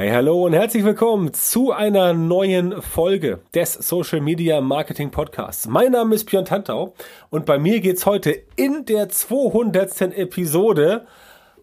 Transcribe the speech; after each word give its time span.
Hey, 0.00 0.08
hallo 0.12 0.46
und 0.46 0.54
herzlich 0.54 0.82
willkommen 0.82 1.34
zu 1.34 1.72
einer 1.72 2.14
neuen 2.14 2.80
Folge 2.80 3.40
des 3.52 3.74
Social 3.74 4.22
Media 4.22 4.62
Marketing 4.62 5.10
Podcasts. 5.10 5.68
Mein 5.68 5.92
Name 5.92 6.14
ist 6.14 6.24
Björn 6.24 6.46
Tantau 6.46 6.94
und 7.28 7.44
bei 7.44 7.58
mir 7.58 7.80
geht's 7.80 8.06
heute 8.06 8.30
in 8.56 8.86
der 8.86 9.10
200. 9.10 10.16
Episode 10.16 11.06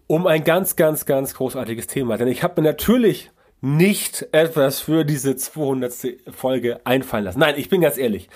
um 0.06 0.28
ein 0.28 0.44
ganz, 0.44 0.76
ganz, 0.76 1.04
ganz 1.04 1.34
großartiges 1.34 1.88
Thema. 1.88 2.16
Denn 2.16 2.28
ich 2.28 2.44
habe 2.44 2.62
mir 2.62 2.68
natürlich 2.68 3.32
nicht 3.60 4.28
etwas 4.30 4.78
für 4.78 5.04
diese 5.04 5.34
200. 5.34 5.92
Folge 6.30 6.78
einfallen 6.84 7.24
lassen. 7.24 7.40
Nein, 7.40 7.56
ich 7.56 7.68
bin 7.68 7.80
ganz 7.80 7.98
ehrlich. 7.98 8.28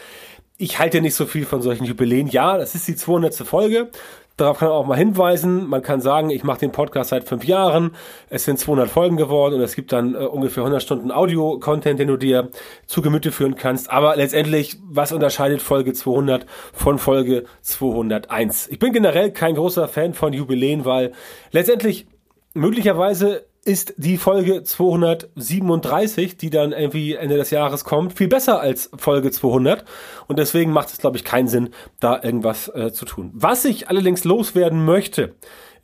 Ich 0.59 0.80
halte 0.80 1.00
nicht 1.00 1.14
so 1.14 1.27
viel 1.27 1.45
von 1.45 1.62
solchen 1.62 1.84
Jubiläen. 1.84 2.27
Ja, 2.27 2.59
das 2.59 2.75
ist 2.75 2.89
die 2.89 2.96
200. 2.96 3.34
Folge. 3.37 3.93
Darauf 4.36 4.58
kann 4.58 4.68
man 4.68 4.78
auch 4.78 4.86
mal 4.86 4.96
hinweisen. 4.96 5.68
Man 5.68 5.82
kann 5.82 6.00
sagen, 6.00 6.30
ich 6.30 6.42
mache 6.42 6.60
den 6.60 6.72
Podcast 6.72 7.10
seit 7.10 7.24
fünf 7.28 7.44
Jahren. 7.44 7.94
Es 8.30 8.44
sind 8.44 8.58
200 8.58 8.88
Folgen 8.88 9.16
geworden 9.16 9.54
und 9.56 9.60
es 9.60 9.74
gibt 9.74 9.92
dann 9.92 10.14
äh, 10.14 10.18
ungefähr 10.18 10.62
100 10.62 10.82
Stunden 10.82 11.10
Audio-Content, 11.10 12.00
den 12.00 12.09
du 12.09 12.16
dir 12.16 12.50
zu 12.87 13.02
Gemüte 13.02 13.30
führen 13.30 13.56
kannst. 13.56 13.90
Aber 13.90 14.16
letztendlich, 14.16 14.78
was 14.88 15.12
unterscheidet 15.12 15.60
Folge 15.60 15.92
200 15.92 16.46
von 16.73 16.98
Folge 16.98 17.45
201? 17.60 18.68
Ich 18.68 18.78
bin 18.78 18.92
generell 18.92 19.32
kein 19.32 19.54
großer 19.54 19.87
Fan 19.87 20.14
von 20.14 20.32
Jubiläen, 20.32 20.84
weil 20.84 21.12
letztendlich 21.51 22.06
möglicherweise 22.54 23.46
ist 23.65 23.95
die 23.97 24.16
Folge 24.16 24.65
237, 24.65 26.37
die 26.37 26.51
dann 26.51 26.73
irgendwie 26.73 27.15
Ende 27.15 27.37
des 27.37 27.51
Jahres 27.51 27.85
kommt, 27.85 28.12
viel 28.12 28.29
besser 28.29 28.61
als 28.61 28.91
Folge 28.97 29.30
200. 29.30 29.85
Und 30.27 30.38
deswegen 30.38 30.73
macht 30.73 30.88
es, 30.88 30.98
glaube 30.98 31.16
ich, 31.16 31.25
keinen 31.25 31.48
Sinn, 31.48 31.71
da 32.01 32.21
irgendwas 32.21 32.69
äh, 32.69 32.93
zu 32.93 33.05
tun. 33.05 33.30
Was 33.35 33.65
ich 33.65 33.88
allerdings 33.88 34.25
loswerden 34.25 34.85
möchte, 34.85 35.35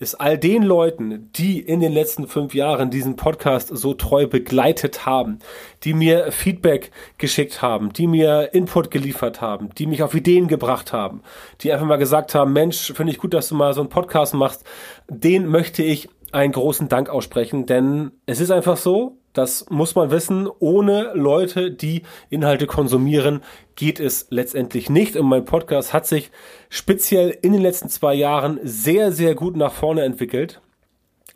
ist 0.01 0.15
all 0.15 0.39
den 0.39 0.63
Leuten, 0.63 1.31
die 1.33 1.59
in 1.61 1.81
den 1.81 1.93
letzten 1.93 2.29
fünf 2.29 2.55
Jahren 2.55 2.91
diesen 2.91 3.17
Podcast 3.17 3.69
so 3.69 3.95
treu 3.95 4.29
begleitet 4.29 5.07
haben, 5.07 5.41
die 5.83 5.93
mir 5.93 6.31
Feedback 6.31 6.93
geschickt 7.19 7.63
haben, 7.63 7.93
die 7.93 8.07
mir 8.07 8.55
Input 8.55 8.93
geliefert 8.93 9.41
haben, 9.41 9.71
die 9.77 9.87
mich 9.87 10.03
auf 10.03 10.15
Ideen 10.15 10.47
gebracht 10.47 10.93
haben, 10.93 11.23
die 11.61 11.73
einfach 11.73 11.87
mal 11.87 11.97
gesagt 11.97 12.35
haben, 12.35 12.53
Mensch, 12.53 12.93
finde 12.93 13.13
ich 13.13 13.19
gut, 13.19 13.35
dass 13.35 13.49
du 13.49 13.57
mal 13.57 13.75
so 13.75 13.81
einen 13.81 13.91
Podcast 13.91 14.35
machst, 14.35 14.65
den 15.09 15.49
möchte 15.49 15.83
ich 15.83 16.09
einen 16.33 16.53
großen 16.53 16.89
Dank 16.89 17.09
aussprechen, 17.09 17.67
denn 17.67 18.13
es 18.27 18.41
ist 18.41 18.51
einfach 18.51 18.77
so, 18.77 19.19
das 19.33 19.67
muss 19.71 19.95
man 19.95 20.11
wissen, 20.11 20.49
ohne 20.59 21.13
Leute, 21.15 21.71
die 21.71 22.03
Inhalte 22.29 22.67
konsumieren, 22.67 23.43
geht 23.77 24.01
es 24.01 24.27
letztendlich 24.31 24.91
nicht. 24.91 25.17
Und 25.17 25.27
mein 25.27 25.45
Podcast 25.45 25.93
hat 25.93 26.07
sich 26.07 26.31
speziell 26.71 27.37
in 27.43 27.53
den 27.53 27.63
letzten 27.63 27.89
zwei 27.89 28.15
Jahren 28.15 28.59
sehr, 28.65 29.13
sehr 29.13 29.35
gut 29.35 29.57
nach 29.57 29.73
vorne 29.73 30.03
entwickelt 30.03 30.61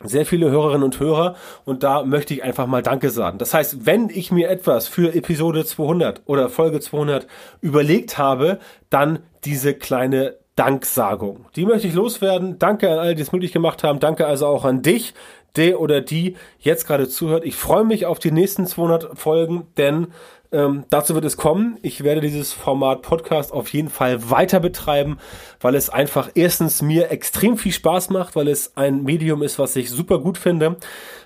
sehr 0.03 0.25
viele 0.25 0.49
Hörerinnen 0.51 0.83
und 0.83 0.99
Hörer 0.99 1.35
und 1.65 1.83
da 1.83 2.03
möchte 2.03 2.33
ich 2.33 2.43
einfach 2.43 2.67
mal 2.67 2.81
Danke 2.81 3.09
sagen. 3.09 3.37
Das 3.37 3.53
heißt, 3.53 3.85
wenn 3.85 4.09
ich 4.09 4.31
mir 4.31 4.49
etwas 4.49 4.87
für 4.87 5.15
Episode 5.15 5.65
200 5.65 6.23
oder 6.25 6.49
Folge 6.49 6.79
200 6.79 7.27
überlegt 7.61 8.17
habe, 8.17 8.59
dann 8.89 9.19
diese 9.45 9.73
kleine 9.73 10.35
Danksagung. 10.55 11.45
Die 11.55 11.65
möchte 11.65 11.87
ich 11.87 11.93
loswerden. 11.93 12.59
Danke 12.59 12.91
an 12.91 12.99
alle, 12.99 13.15
die 13.15 13.21
es 13.21 13.31
möglich 13.31 13.51
gemacht 13.51 13.83
haben. 13.83 13.99
Danke 13.99 14.27
also 14.27 14.45
auch 14.47 14.65
an 14.65 14.81
dich, 14.81 15.13
der 15.55 15.79
oder 15.79 16.01
die 16.01 16.35
jetzt 16.59 16.85
gerade 16.85 17.07
zuhört. 17.07 17.45
Ich 17.45 17.55
freue 17.55 17.83
mich 17.83 18.05
auf 18.05 18.19
die 18.19 18.31
nächsten 18.31 18.65
200 18.65 19.17
Folgen, 19.17 19.67
denn 19.77 20.07
ähm, 20.53 20.85
dazu 20.91 21.15
wird 21.15 21.25
es 21.25 21.35
kommen. 21.35 21.79
Ich 21.81 22.03
werde 22.03 22.21
dieses 22.21 22.53
Format 22.53 23.01
Podcast 23.01 23.51
auf 23.51 23.69
jeden 23.69 23.89
Fall 23.89 24.29
weiter 24.29 24.59
betreiben, 24.59 25.17
weil 25.59 25.73
es 25.73 25.89
einfach 25.89 26.29
erstens 26.35 26.83
mir 26.83 27.09
extrem 27.09 27.57
viel 27.57 27.71
Spaß 27.71 28.11
macht, 28.11 28.35
weil 28.35 28.47
es 28.47 28.77
ein 28.77 29.03
Medium 29.03 29.41
ist, 29.41 29.57
was 29.57 29.75
ich 29.75 29.89
super 29.89 30.19
gut 30.19 30.37
finde, 30.37 30.77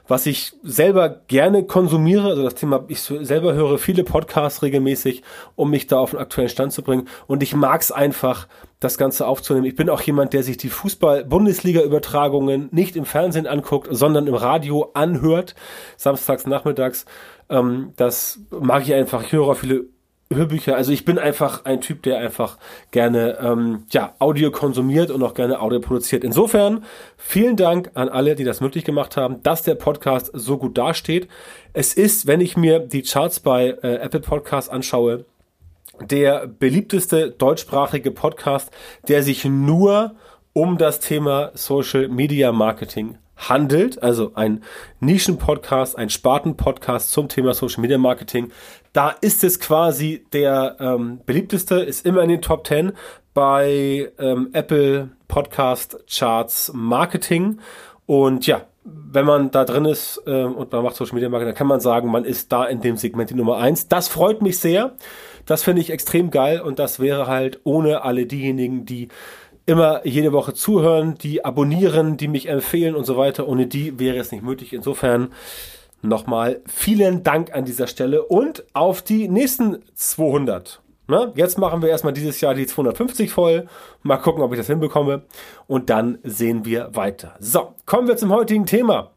was 0.07 0.25
ich 0.25 0.53
selber 0.63 1.09
gerne 1.09 1.65
konsumiere. 1.65 2.29
Also 2.29 2.43
das 2.43 2.55
Thema, 2.55 2.85
ich 2.87 3.01
selber 3.01 3.53
höre 3.53 3.77
viele 3.77 4.03
Podcasts 4.03 4.63
regelmäßig, 4.63 5.23
um 5.55 5.69
mich 5.69 5.87
da 5.87 5.99
auf 5.99 6.11
den 6.11 6.19
aktuellen 6.19 6.49
Stand 6.49 6.73
zu 6.73 6.81
bringen. 6.81 7.07
Und 7.27 7.43
ich 7.43 7.55
mag 7.55 7.81
es 7.81 7.91
einfach, 7.91 8.47
das 8.79 8.97
Ganze 8.97 9.25
aufzunehmen. 9.25 9.65
Ich 9.65 9.75
bin 9.75 9.89
auch 9.89 10.01
jemand, 10.01 10.33
der 10.33 10.43
sich 10.43 10.57
die 10.57 10.69
Fußball-Bundesliga-Übertragungen 10.69 12.69
nicht 12.71 12.95
im 12.95 13.05
Fernsehen 13.05 13.47
anguckt, 13.47 13.87
sondern 13.89 14.27
im 14.27 14.35
Radio 14.35 14.91
anhört, 14.93 15.55
samstags 15.97 16.45
nachmittags. 16.45 17.05
Ähm, 17.49 17.93
das 17.95 18.39
mag 18.51 18.83
ich 18.83 18.93
einfach. 18.93 19.23
Ich 19.23 19.31
höre 19.31 19.47
auch 19.47 19.55
viele 19.55 19.85
Hörbücher. 20.31 20.75
Also 20.75 20.91
ich 20.91 21.05
bin 21.05 21.17
einfach 21.17 21.63
ein 21.65 21.79
Typ, 21.79 22.03
der 22.03 22.17
einfach 22.19 22.57
gerne 22.91 23.37
ähm, 23.41 23.83
ja, 23.91 24.13
Audio 24.19 24.51
konsumiert 24.51 25.09
und 25.09 25.23
auch 25.23 25.33
gerne 25.33 25.61
Audio 25.61 25.79
produziert. 25.79 26.23
Insofern 26.23 26.83
vielen 27.15 27.55
Dank 27.55 27.91
an 27.93 28.09
alle, 28.09 28.35
die 28.35 28.43
das 28.43 28.59
möglich 28.59 28.83
gemacht 28.83 29.15
haben, 29.15 29.41
dass 29.43 29.63
der 29.63 29.75
Podcast 29.75 30.31
so 30.33 30.57
gut 30.57 30.77
dasteht. 30.77 31.29
Es 31.73 31.93
ist, 31.93 32.27
wenn 32.27 32.41
ich 32.41 32.57
mir 32.57 32.79
die 32.79 33.03
Charts 33.03 33.39
bei 33.39 33.77
äh, 33.81 33.95
Apple 33.95 34.19
Podcasts 34.19 34.69
anschaue, 34.69 35.25
der 36.01 36.47
beliebteste 36.47 37.31
deutschsprachige 37.31 38.11
Podcast, 38.11 38.69
der 39.07 39.23
sich 39.23 39.45
nur 39.45 40.15
um 40.53 40.77
das 40.77 40.99
Thema 40.99 41.51
Social 41.53 42.07
Media 42.09 42.51
Marketing 42.51 43.17
handelt, 43.37 44.01
also 44.01 44.31
ein 44.33 44.63
Nischen-Podcast, 44.99 45.97
ein 45.97 46.09
Sparten-Podcast 46.09 47.11
zum 47.11 47.29
Thema 47.29 47.53
Social 47.53 47.81
Media 47.81 47.97
Marketing. 47.97 48.51
Da 48.97 49.09
ist 49.09 49.43
es 49.43 49.59
quasi 49.59 50.25
der 50.33 50.77
ähm, 50.79 51.19
beliebteste, 51.23 51.75
ist 51.75 52.03
immer 52.03 52.23
in 52.23 52.29
den 52.29 52.41
Top 52.41 52.65
10 52.65 52.93
bei 53.35 54.11
ähm, 54.17 54.49
Apple 54.53 55.09
Podcast 55.27 56.03
Charts 56.09 56.71
Marketing. 56.73 57.59
Und 58.07 58.47
ja, 58.47 58.63
wenn 58.83 59.27
man 59.27 59.51
da 59.51 59.65
drin 59.65 59.85
ist 59.85 60.19
äh, 60.25 60.45
und 60.45 60.71
man 60.71 60.83
macht 60.83 60.95
Social 60.95 61.13
Media 61.13 61.29
Marketing, 61.29 61.49
dann 61.49 61.57
kann 61.59 61.67
man 61.67 61.79
sagen, 61.79 62.09
man 62.09 62.25
ist 62.25 62.51
da 62.51 62.65
in 62.65 62.81
dem 62.81 62.97
Segment 62.97 63.29
die 63.29 63.35
Nummer 63.35 63.57
eins. 63.57 63.87
Das 63.87 64.07
freut 64.07 64.41
mich 64.41 64.57
sehr. 64.57 64.95
Das 65.45 65.61
finde 65.61 65.83
ich 65.83 65.91
extrem 65.91 66.31
geil 66.31 66.59
und 66.59 66.79
das 66.79 66.99
wäre 66.99 67.27
halt 67.27 67.59
ohne 67.65 68.01
alle 68.01 68.25
diejenigen, 68.25 68.85
die 68.85 69.09
immer 69.67 70.07
jede 70.07 70.31
Woche 70.31 70.55
zuhören, 70.55 71.19
die 71.19 71.45
abonnieren, 71.45 72.17
die 72.17 72.29
mich 72.29 72.49
empfehlen 72.49 72.95
und 72.95 73.05
so 73.05 73.15
weiter. 73.15 73.47
Ohne 73.47 73.67
die 73.67 73.99
wäre 73.99 74.17
es 74.17 74.31
nicht 74.31 74.43
möglich. 74.43 74.73
Insofern 74.73 75.29
nochmal 76.01 76.61
vielen 76.67 77.23
Dank 77.23 77.53
an 77.53 77.65
dieser 77.65 77.87
Stelle 77.87 78.23
und 78.23 78.65
auf 78.73 79.01
die 79.01 79.27
nächsten 79.27 79.83
200. 79.95 80.81
Ne? 81.07 81.31
Jetzt 81.35 81.57
machen 81.57 81.81
wir 81.81 81.89
erstmal 81.89 82.13
dieses 82.13 82.41
Jahr 82.41 82.53
die 82.53 82.67
250 82.67 83.31
voll. 83.31 83.67
Mal 84.03 84.17
gucken, 84.17 84.43
ob 84.43 84.51
ich 84.51 84.57
das 84.57 84.67
hinbekomme. 84.67 85.23
Und 85.65 85.89
dann 85.89 86.19
sehen 86.23 86.65
wir 86.65 86.95
weiter. 86.95 87.35
So, 87.39 87.75
kommen 87.85 88.07
wir 88.07 88.17
zum 88.17 88.31
heutigen 88.31 88.65
Thema. 88.65 89.11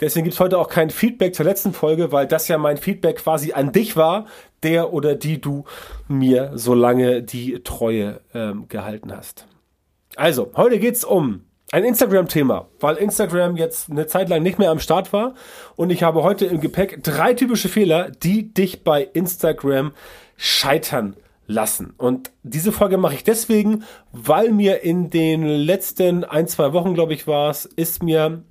Deswegen 0.00 0.24
gibt's 0.24 0.40
heute 0.40 0.58
auch 0.58 0.68
kein 0.68 0.90
Feedback 0.90 1.34
zur 1.34 1.44
letzten 1.44 1.72
Folge, 1.72 2.12
weil 2.12 2.26
das 2.26 2.48
ja 2.48 2.58
mein 2.58 2.76
Feedback 2.76 3.16
quasi 3.16 3.52
an 3.52 3.72
dich 3.72 3.96
war, 3.96 4.26
der 4.62 4.92
oder 4.92 5.14
die 5.14 5.40
du 5.40 5.64
mir 6.08 6.52
so 6.54 6.74
lange 6.74 7.22
die 7.22 7.62
Treue 7.62 8.20
ähm, 8.34 8.68
gehalten 8.68 9.14
hast. 9.14 9.46
Also, 10.16 10.52
heute 10.56 10.78
geht's 10.78 11.04
um 11.04 11.44
ein 11.72 11.84
Instagram-Thema, 11.84 12.68
weil 12.80 12.96
Instagram 12.96 13.56
jetzt 13.56 13.90
eine 13.90 14.06
Zeit 14.06 14.28
lang 14.28 14.42
nicht 14.42 14.58
mehr 14.58 14.70
am 14.70 14.78
Start 14.78 15.12
war. 15.12 15.34
Und 15.74 15.90
ich 15.90 16.02
habe 16.02 16.22
heute 16.22 16.44
im 16.44 16.60
Gepäck 16.60 17.02
drei 17.02 17.32
typische 17.32 17.68
Fehler, 17.68 18.10
die 18.10 18.52
dich 18.52 18.84
bei 18.84 19.02
Instagram 19.02 19.92
scheitern 20.36 21.16
lassen. 21.46 21.94
Und 21.96 22.30
diese 22.42 22.72
Folge 22.72 22.98
mache 22.98 23.14
ich 23.14 23.24
deswegen, 23.24 23.84
weil 24.12 24.52
mir 24.52 24.82
in 24.82 25.08
den 25.08 25.44
letzten 25.44 26.24
ein, 26.24 26.46
zwei 26.46 26.74
Wochen, 26.74 26.92
glaube 26.92 27.14
ich, 27.14 27.26
war 27.26 27.50
es, 27.50 27.64
ist 27.64 28.02
mir 28.02 28.42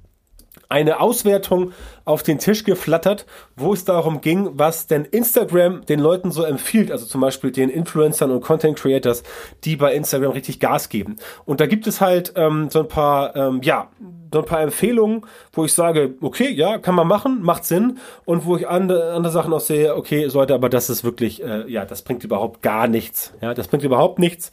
eine 0.72 1.00
Auswertung 1.00 1.74
auf 2.06 2.24
den 2.24 2.40
Tisch 2.40 2.64
geflattert, 2.64 3.26
wo 3.56 3.74
es 3.74 3.86
darum 3.86 4.22
ging, 4.22 4.50
was 4.54 4.88
denn 4.88 5.06
Instagram 5.06 5.86
den 5.86 6.00
Leuten 6.00 6.32
so 6.32 6.44
empfiehlt, 6.44 6.92
also 6.92 7.06
zum 7.06 7.22
Beispiel 7.22 7.52
den 7.52 7.70
Influencern 7.70 8.32
und 8.32 8.42
Content 8.42 8.78
Creators, 8.78 9.24
die 9.64 9.76
bei 9.76 9.94
Instagram 9.94 10.31
richtig 10.31 10.60
Gas 10.60 10.90
geben. 10.90 11.18
Und 11.46 11.60
da 11.60 11.68
gibt 11.68 11.88
es 11.88 12.02
halt 12.02 12.34
ähm, 12.36 12.70
so 12.70 12.80
ein 12.80 12.88
paar, 12.88 13.36
ähm, 13.36 13.62
ja, 13.64 13.90
so 14.34 14.40
ein 14.40 14.46
paar 14.46 14.62
Empfehlungen, 14.62 15.26
wo 15.52 15.66
ich 15.66 15.74
sage, 15.74 16.16
okay, 16.22 16.50
ja, 16.50 16.78
kann 16.78 16.96
man 16.96 17.08
machen, 17.08 17.42
macht 17.42 17.66
Sinn, 17.66 18.00
und 18.26 18.46
wo 18.46 18.56
ich 18.56 18.68
andere, 18.68 19.12
andere 19.14 19.34
Sachen 19.34 19.54
auch 19.54 19.60
sehe, 19.60 19.95
okay, 19.95 20.30
sollte, 20.30 20.54
aber 20.54 20.69
das 20.69 20.90
ist 20.90 21.04
wirklich, 21.04 21.44
äh, 21.44 21.69
ja, 21.69 21.86
das 21.86 22.01
bringt 22.01 22.24
überhaupt 22.24 22.62
gar 22.62 22.88
nichts. 22.88 23.34
Ja, 23.42 23.54
das 23.54 23.68
bringt 23.68 23.84
überhaupt 23.84 24.19
nichts. 24.19 24.51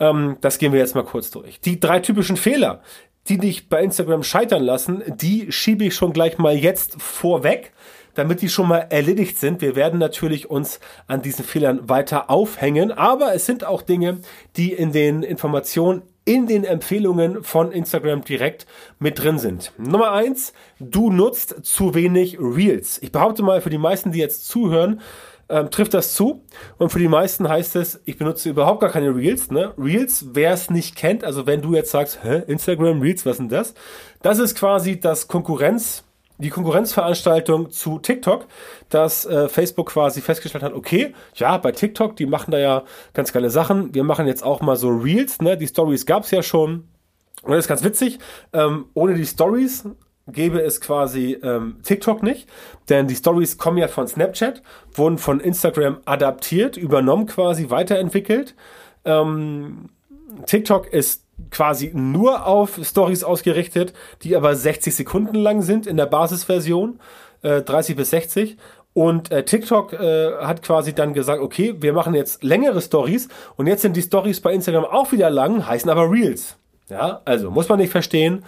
Ähm, 0.00 0.36
das 0.40 0.58
gehen 0.58 0.72
wir 0.72 0.78
jetzt 0.78 0.94
mal 0.94 1.04
kurz 1.04 1.30
durch. 1.30 1.60
Die 1.60 1.78
drei 1.78 2.00
typischen 2.00 2.36
Fehler, 2.36 2.80
die 3.28 3.38
dich 3.38 3.68
bei 3.68 3.82
Instagram 3.82 4.22
scheitern 4.22 4.62
lassen, 4.62 5.02
die 5.06 5.52
schiebe 5.52 5.84
ich 5.84 5.94
schon 5.94 6.12
gleich 6.12 6.38
mal 6.38 6.56
jetzt 6.56 7.00
vorweg, 7.00 7.72
damit 8.14 8.42
die 8.42 8.48
schon 8.48 8.68
mal 8.68 8.86
erledigt 8.90 9.38
sind. 9.38 9.60
Wir 9.60 9.76
werden 9.76 9.98
natürlich 9.98 10.50
uns 10.50 10.80
an 11.06 11.22
diesen 11.22 11.44
Fehlern 11.44 11.88
weiter 11.88 12.30
aufhängen, 12.30 12.90
aber 12.90 13.34
es 13.34 13.46
sind 13.46 13.64
auch 13.64 13.82
Dinge, 13.82 14.18
die 14.56 14.72
in 14.72 14.92
den 14.92 15.22
Informationen 15.22 16.02
in 16.28 16.46
den 16.46 16.64
Empfehlungen 16.64 17.42
von 17.42 17.72
Instagram 17.72 18.22
direkt 18.22 18.66
mit 18.98 19.18
drin 19.18 19.38
sind. 19.38 19.72
Nummer 19.78 20.12
eins, 20.12 20.52
du 20.78 21.10
nutzt 21.10 21.64
zu 21.64 21.94
wenig 21.94 22.36
Reels. 22.38 22.98
Ich 23.00 23.12
behaupte 23.12 23.42
mal, 23.42 23.62
für 23.62 23.70
die 23.70 23.78
meisten, 23.78 24.12
die 24.12 24.18
jetzt 24.18 24.46
zuhören, 24.46 25.00
ähm, 25.48 25.70
trifft 25.70 25.94
das 25.94 26.12
zu. 26.12 26.44
Und 26.76 26.90
für 26.90 26.98
die 26.98 27.08
meisten 27.08 27.48
heißt 27.48 27.76
es, 27.76 28.02
ich 28.04 28.18
benutze 28.18 28.50
überhaupt 28.50 28.80
gar 28.80 28.90
keine 28.90 29.16
Reels. 29.16 29.50
Ne? 29.50 29.72
Reels, 29.78 30.26
wer 30.32 30.52
es 30.52 30.68
nicht 30.68 30.96
kennt, 30.96 31.24
also 31.24 31.46
wenn 31.46 31.62
du 31.62 31.74
jetzt 31.74 31.92
sagst, 31.92 32.22
hä, 32.22 32.42
Instagram 32.46 33.00
Reels, 33.00 33.24
was 33.24 33.38
denn 33.38 33.48
das? 33.48 33.72
Das 34.20 34.38
ist 34.38 34.54
quasi 34.54 35.00
das 35.00 35.28
Konkurrenz 35.28 36.04
die 36.38 36.50
Konkurrenzveranstaltung 36.50 37.70
zu 37.70 37.98
TikTok, 37.98 38.46
dass 38.88 39.26
äh, 39.26 39.48
Facebook 39.48 39.90
quasi 39.90 40.20
festgestellt 40.20 40.64
hat, 40.64 40.72
okay, 40.72 41.14
ja, 41.34 41.58
bei 41.58 41.72
TikTok, 41.72 42.16
die 42.16 42.26
machen 42.26 42.52
da 42.52 42.58
ja 42.58 42.84
ganz 43.12 43.32
geile 43.32 43.50
Sachen. 43.50 43.92
Wir 43.94 44.04
machen 44.04 44.26
jetzt 44.26 44.44
auch 44.44 44.60
mal 44.60 44.76
so 44.76 44.88
Reels, 44.88 45.40
ne? 45.40 45.56
Die 45.56 45.66
Stories 45.66 46.06
gab's 46.06 46.30
ja 46.30 46.42
schon. 46.42 46.88
Und 47.42 47.52
das 47.52 47.60
ist 47.64 47.68
ganz 47.68 47.84
witzig. 47.84 48.18
Ähm, 48.52 48.86
ohne 48.94 49.14
die 49.14 49.26
Stories 49.26 49.84
gäbe 50.28 50.60
es 50.60 50.80
quasi 50.80 51.38
ähm, 51.42 51.78
TikTok 51.82 52.22
nicht, 52.22 52.48
denn 52.88 53.06
die 53.06 53.16
Stories 53.16 53.58
kommen 53.58 53.78
ja 53.78 53.88
von 53.88 54.06
Snapchat, 54.06 54.62
wurden 54.94 55.18
von 55.18 55.40
Instagram 55.40 55.98
adaptiert, 56.04 56.76
übernommen 56.76 57.26
quasi, 57.26 57.70
weiterentwickelt. 57.70 58.54
Ähm, 59.04 59.88
TikTok 60.46 60.92
ist 60.92 61.27
quasi 61.50 61.92
nur 61.94 62.46
auf 62.46 62.80
Stories 62.82 63.24
ausgerichtet, 63.24 63.92
die 64.22 64.36
aber 64.36 64.54
60 64.54 64.94
Sekunden 64.94 65.36
lang 65.36 65.62
sind 65.62 65.86
in 65.86 65.96
der 65.96 66.06
Basisversion, 66.06 67.00
äh, 67.42 67.62
30 67.62 67.96
bis 67.96 68.10
60. 68.10 68.56
Und 68.94 69.30
äh, 69.30 69.44
TikTok 69.44 69.92
äh, 69.92 70.32
hat 70.40 70.62
quasi 70.62 70.92
dann 70.92 71.14
gesagt, 71.14 71.40
okay, 71.40 71.76
wir 71.78 71.92
machen 71.92 72.14
jetzt 72.14 72.42
längere 72.42 72.80
Stories 72.80 73.28
und 73.56 73.66
jetzt 73.66 73.82
sind 73.82 73.96
die 73.96 74.02
Stories 74.02 74.40
bei 74.40 74.52
Instagram 74.52 74.84
auch 74.84 75.12
wieder 75.12 75.30
lang, 75.30 75.66
heißen 75.66 75.88
aber 75.88 76.10
Reels. 76.10 76.56
Ja, 76.88 77.20
also 77.24 77.50
muss 77.50 77.68
man 77.68 77.78
nicht 77.78 77.92
verstehen. 77.92 78.44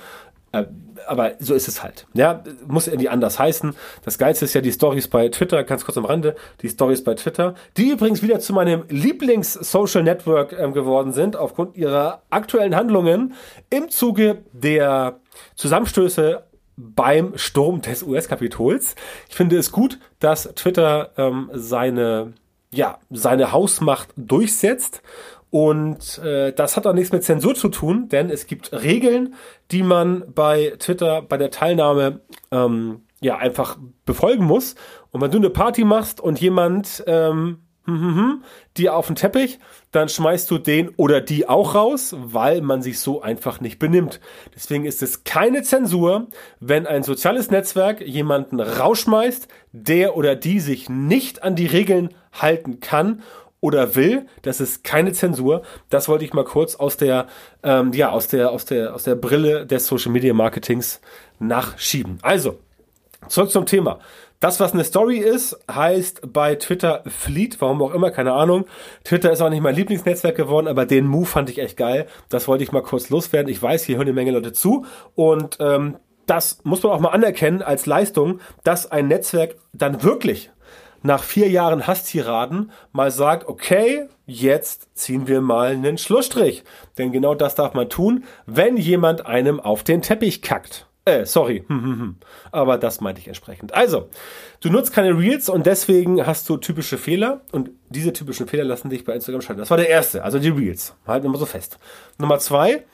Äh, 0.53 0.65
aber 1.07 1.33
so 1.39 1.55
ist 1.55 1.69
es 1.69 1.83
halt. 1.83 2.07
Ja, 2.15 2.43
muss 2.67 2.87
irgendwie 2.87 3.09
anders 3.09 3.39
heißen. 3.39 3.75
Das 4.05 4.19
Geilste 4.19 4.45
ist 4.45 4.55
ja 4.55 4.61
die 4.61 4.73
Stories 4.73 5.09
bei 5.09 5.29
Twitter, 5.29 5.65
ganz 5.65 5.85
kurz 5.85 5.97
am 5.99 6.05
Rande, 6.05 6.37
die 6.63 6.69
Stories 6.69 7.05
bei 7.05 7.15
Twitter, 7.15 7.55
die 7.77 7.91
übrigens 7.91 8.23
wieder 8.23 8.41
zu 8.41 8.53
meinem 8.53 8.85
Lieblings-Social 8.89 10.03
Network 10.03 10.53
ähm, 10.59 10.73
geworden 10.73 11.13
sind, 11.13 11.37
aufgrund 11.37 11.77
ihrer 11.77 12.23
aktuellen 12.31 12.77
Handlungen 12.77 13.35
im 13.71 13.91
Zuge 13.91 14.45
der 14.53 15.21
Zusammenstöße 15.57 16.45
beim 16.77 17.37
Sturm 17.37 17.83
des 17.83 18.03
US-Kapitols. 18.03 18.95
Ich 19.29 19.35
finde 19.35 19.59
es 19.59 19.71
gut, 19.71 19.99
dass 20.19 20.45
Twitter 20.55 21.11
ähm, 21.17 21.51
seine, 21.53 22.33
ja, 22.73 22.99
seine 23.11 23.53
Hausmacht 23.53 24.09
durchsetzt 24.17 25.03
und 25.51 26.19
äh, 26.19 26.53
das 26.53 26.77
hat 26.77 26.87
auch 26.87 26.93
nichts 26.93 27.13
mit 27.13 27.25
Zensur 27.25 27.55
zu 27.55 27.69
tun, 27.69 28.09
denn 28.09 28.31
es 28.31 28.47
gibt 28.47 28.73
Regeln, 28.73 29.35
die 29.73 29.83
man 29.83 30.25
bei 30.33 30.75
Twitter 30.79 31.23
bei 31.23 31.37
der 31.37 31.51
Teilnahme 31.51 32.21
ähm, 32.53 33.03
ja 33.21 33.37
einfach 33.37 33.77
befolgen 34.07 34.45
muss. 34.45 34.77
Und 35.11 35.21
wenn 35.21 35.31
du 35.31 35.39
eine 35.39 35.51
Party 35.51 35.85
machst 35.85 36.21
und 36.21 36.41
jemand 36.41 37.03
ähm, 37.09 37.59
hm, 37.85 38.01
hm, 38.01 38.17
hm, 38.17 38.45
dir 38.77 38.95
auf 38.95 39.09
den 39.09 39.17
Teppich, 39.17 39.59
dann 39.91 40.09
schmeißt 40.09 40.49
du 40.51 40.59
den 40.59 40.91
oder 40.91 41.21
die 41.21 41.49
auch 41.49 41.75
raus, 41.75 42.15
weil 42.17 42.61
man 42.61 42.83
sich 42.83 43.01
so 43.01 43.21
einfach 43.21 43.61
nicht 43.61 43.81
benimmt. 43.81 44.21
Deswegen 44.55 44.85
ist 44.85 45.03
es 45.03 45.25
keine 45.25 45.63
Zensur, 45.63 46.29
wenn 46.61 46.87
ein 46.87 47.03
soziales 47.03 47.51
Netzwerk 47.51 48.01
jemanden 48.01 48.61
rausschmeißt, 48.61 49.49
der 49.73 50.17
oder 50.17 50.37
die 50.37 50.61
sich 50.61 50.89
nicht 50.89 51.43
an 51.43 51.57
die 51.57 51.67
Regeln 51.67 52.11
halten 52.33 52.79
kann 52.79 53.23
oder 53.61 53.95
will. 53.95 54.27
Das 54.43 54.61
ist 54.61 54.85
keine 54.85 55.13
Zensur. 55.13 55.63
Das 55.89 56.09
wollte 56.09 56.25
ich 56.25 56.33
mal 56.33 56.45
kurz 56.45 56.77
aus 56.77 56.97
der, 56.97 57.27
ähm, 57.63 57.93
ja, 57.93 58.11
aus 58.11 58.29
der, 58.29 58.51
aus 58.51 58.65
der, 58.65 58.95
aus 58.95 59.05
der 59.05 59.15
Brille 59.15 59.67
des 59.67 59.87
Social 59.87 60.13
Media 60.13 60.35
Marketings 60.35 61.01
nachschieben. 61.39 62.19
Also, 62.23 62.59
zurück 63.29 63.51
zum 63.51 63.67
Thema. 63.67 63.99
Das, 64.41 64.59
was 64.59 64.73
eine 64.73 64.85
Story 64.85 65.19
ist, 65.19 65.59
heißt 65.71 66.33
bei 66.33 66.55
Twitter 66.55 67.03
Fleet, 67.07 67.61
warum 67.61 67.83
auch 67.83 67.93
immer, 67.93 68.11
keine 68.11 68.33
Ahnung. 68.33 68.65
Twitter 69.05 69.31
ist 69.31 69.43
auch 69.43 69.51
nicht 69.51 69.61
mein 69.61 69.75
Lieblingsnetzwerk 69.75 70.35
geworden, 70.35 70.67
aber 70.67 70.87
den 70.87 71.07
Move 71.07 71.27
fand 71.27 71.51
ich 71.51 71.59
echt 71.59 71.77
geil. 71.77 72.07
Das 72.31 72.49
wollte 72.49 72.65
ich 72.65 72.73
mal 72.73 72.83
kurz 72.83 73.11
loswerden. 73.11 73.53
Ich 73.53 73.63
weiß, 73.63 73.85
hier 73.85 73.97
hören 73.97 74.07
eine 74.07 74.15
Menge 74.15 74.31
Leute 74.31 74.55
zu 74.55 74.87
und 75.15 75.59
ähm, 75.61 75.97
das 76.25 76.61
muss 76.63 76.83
man 76.83 76.93
auch 76.93 77.01
mal 77.01 77.11
anerkennen 77.11 77.61
als 77.61 77.85
Leistung, 77.85 78.41
dass 78.65 78.91
ein 78.91 79.09
Netzwerk 79.09 79.57
dann 79.75 80.03
wirklich 80.03 80.51
nach 81.03 81.23
vier 81.23 81.49
Jahren 81.49 81.87
Hasstiraden 81.87 82.71
mal 82.93 83.11
sagt, 83.11 83.49
okay, 83.49 84.09
jetzt 84.27 84.89
ziehen 84.95 85.27
wir 85.27 85.41
mal 85.41 85.73
einen 85.73 85.99
Schlussstrich. 85.99 86.65
Denn 86.99 87.13
genau 87.13 87.35
das 87.35 87.55
darf 87.55 87.75
man 87.75 87.89
tun, 87.89 88.25
wenn 88.47 88.77
jemand 88.77 89.27
einem 89.27 89.61
auf 89.61 89.83
den 89.83 90.03
Teppich 90.03 90.43
kackt. 90.43 90.87
Äh, 91.07 91.25
sorry. 91.25 91.65
Aber 92.53 92.79
das 92.79 93.01
meinte 93.01 93.21
ich 93.21 93.29
entsprechend. 93.29 93.75
Also, 93.75 94.09
du 94.61 94.69
nutzt 94.69 94.93
keine 94.93 95.17
Reels 95.17 95.49
und 95.49 95.67
deswegen 95.67 96.27
hast 96.27 96.49
du 96.49 96.59
typische 96.59 96.99
Fehler 96.99 97.41
und 97.53 97.71
diese 97.89 98.13
typischen 98.13 98.47
Fehler 98.47 98.65
lassen 98.65 98.91
dich 98.91 99.05
bei 99.05 99.15
Instagram 99.15 99.41
schalten. 99.41 99.61
Das 99.61 99.71
war 99.71 99.79
der 99.79 99.89
erste, 99.89 100.23
also 100.23 100.39
die 100.39 100.51
Reels. 100.51 100.95
Halten 101.07 101.25
wir 101.25 101.31
mal 101.31 101.39
so 101.39 101.47
fest. 101.47 101.79
Nummer 102.19 102.39
zwei, 102.39 102.85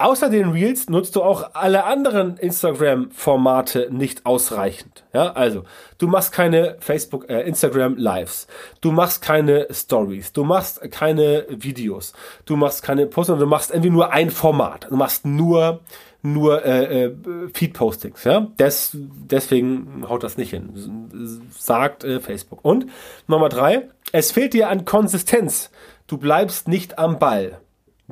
Außer 0.00 0.30
den 0.30 0.52
Reels 0.52 0.88
nutzt 0.88 1.14
du 1.14 1.22
auch 1.22 1.50
alle 1.52 1.84
anderen 1.84 2.38
Instagram-Formate 2.38 3.88
nicht 3.90 4.24
ausreichend. 4.24 5.04
Ja, 5.12 5.32
also 5.32 5.64
du 5.98 6.08
machst 6.08 6.32
keine 6.32 6.76
Facebook, 6.80 7.28
äh, 7.28 7.42
Instagram 7.42 7.96
Lives, 7.98 8.46
du 8.80 8.92
machst 8.92 9.20
keine 9.20 9.66
Stories, 9.70 10.32
du 10.32 10.44
machst 10.44 10.80
keine 10.90 11.44
Videos, 11.50 12.14
du 12.46 12.56
machst 12.56 12.82
keine 12.82 13.06
Posts, 13.06 13.38
du 13.38 13.46
machst 13.46 13.72
irgendwie 13.72 13.90
nur 13.90 14.10
ein 14.10 14.30
Format. 14.30 14.86
Du 14.88 14.96
machst 14.96 15.26
nur 15.26 15.80
nur 16.22 16.64
äh, 16.64 17.04
äh, 17.04 17.14
Feed-Postings. 17.52 18.24
Ja, 18.24 18.48
Des, 18.58 18.92
deswegen 18.94 20.04
haut 20.08 20.22
das 20.22 20.38
nicht 20.38 20.50
hin, 20.50 21.50
sagt 21.50 22.04
äh, 22.04 22.20
Facebook. 22.20 22.60
Und 22.62 22.86
Nummer 23.26 23.50
drei: 23.50 23.88
Es 24.12 24.32
fehlt 24.32 24.54
dir 24.54 24.70
an 24.70 24.86
Konsistenz. 24.86 25.70
Du 26.06 26.16
bleibst 26.16 26.68
nicht 26.68 26.98
am 26.98 27.18
Ball. 27.18 27.60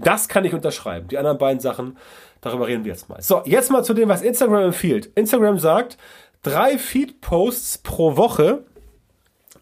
Das 0.02 0.28
kann 0.28 0.44
ich 0.44 0.54
unterschreiben. 0.54 1.08
Die 1.08 1.18
anderen 1.18 1.38
beiden 1.38 1.60
Sachen, 1.60 1.96
darüber 2.40 2.66
reden 2.66 2.84
wir 2.84 2.92
jetzt 2.92 3.08
mal. 3.08 3.20
So, 3.22 3.42
jetzt 3.44 3.70
mal 3.70 3.84
zu 3.84 3.94
dem, 3.94 4.08
was 4.08 4.22
Instagram 4.22 4.64
empfiehlt. 4.64 5.10
Instagram 5.14 5.58
sagt, 5.58 5.98
drei 6.42 6.78
Feed-Posts 6.78 7.78
pro 7.78 8.16
Woche. 8.16 8.64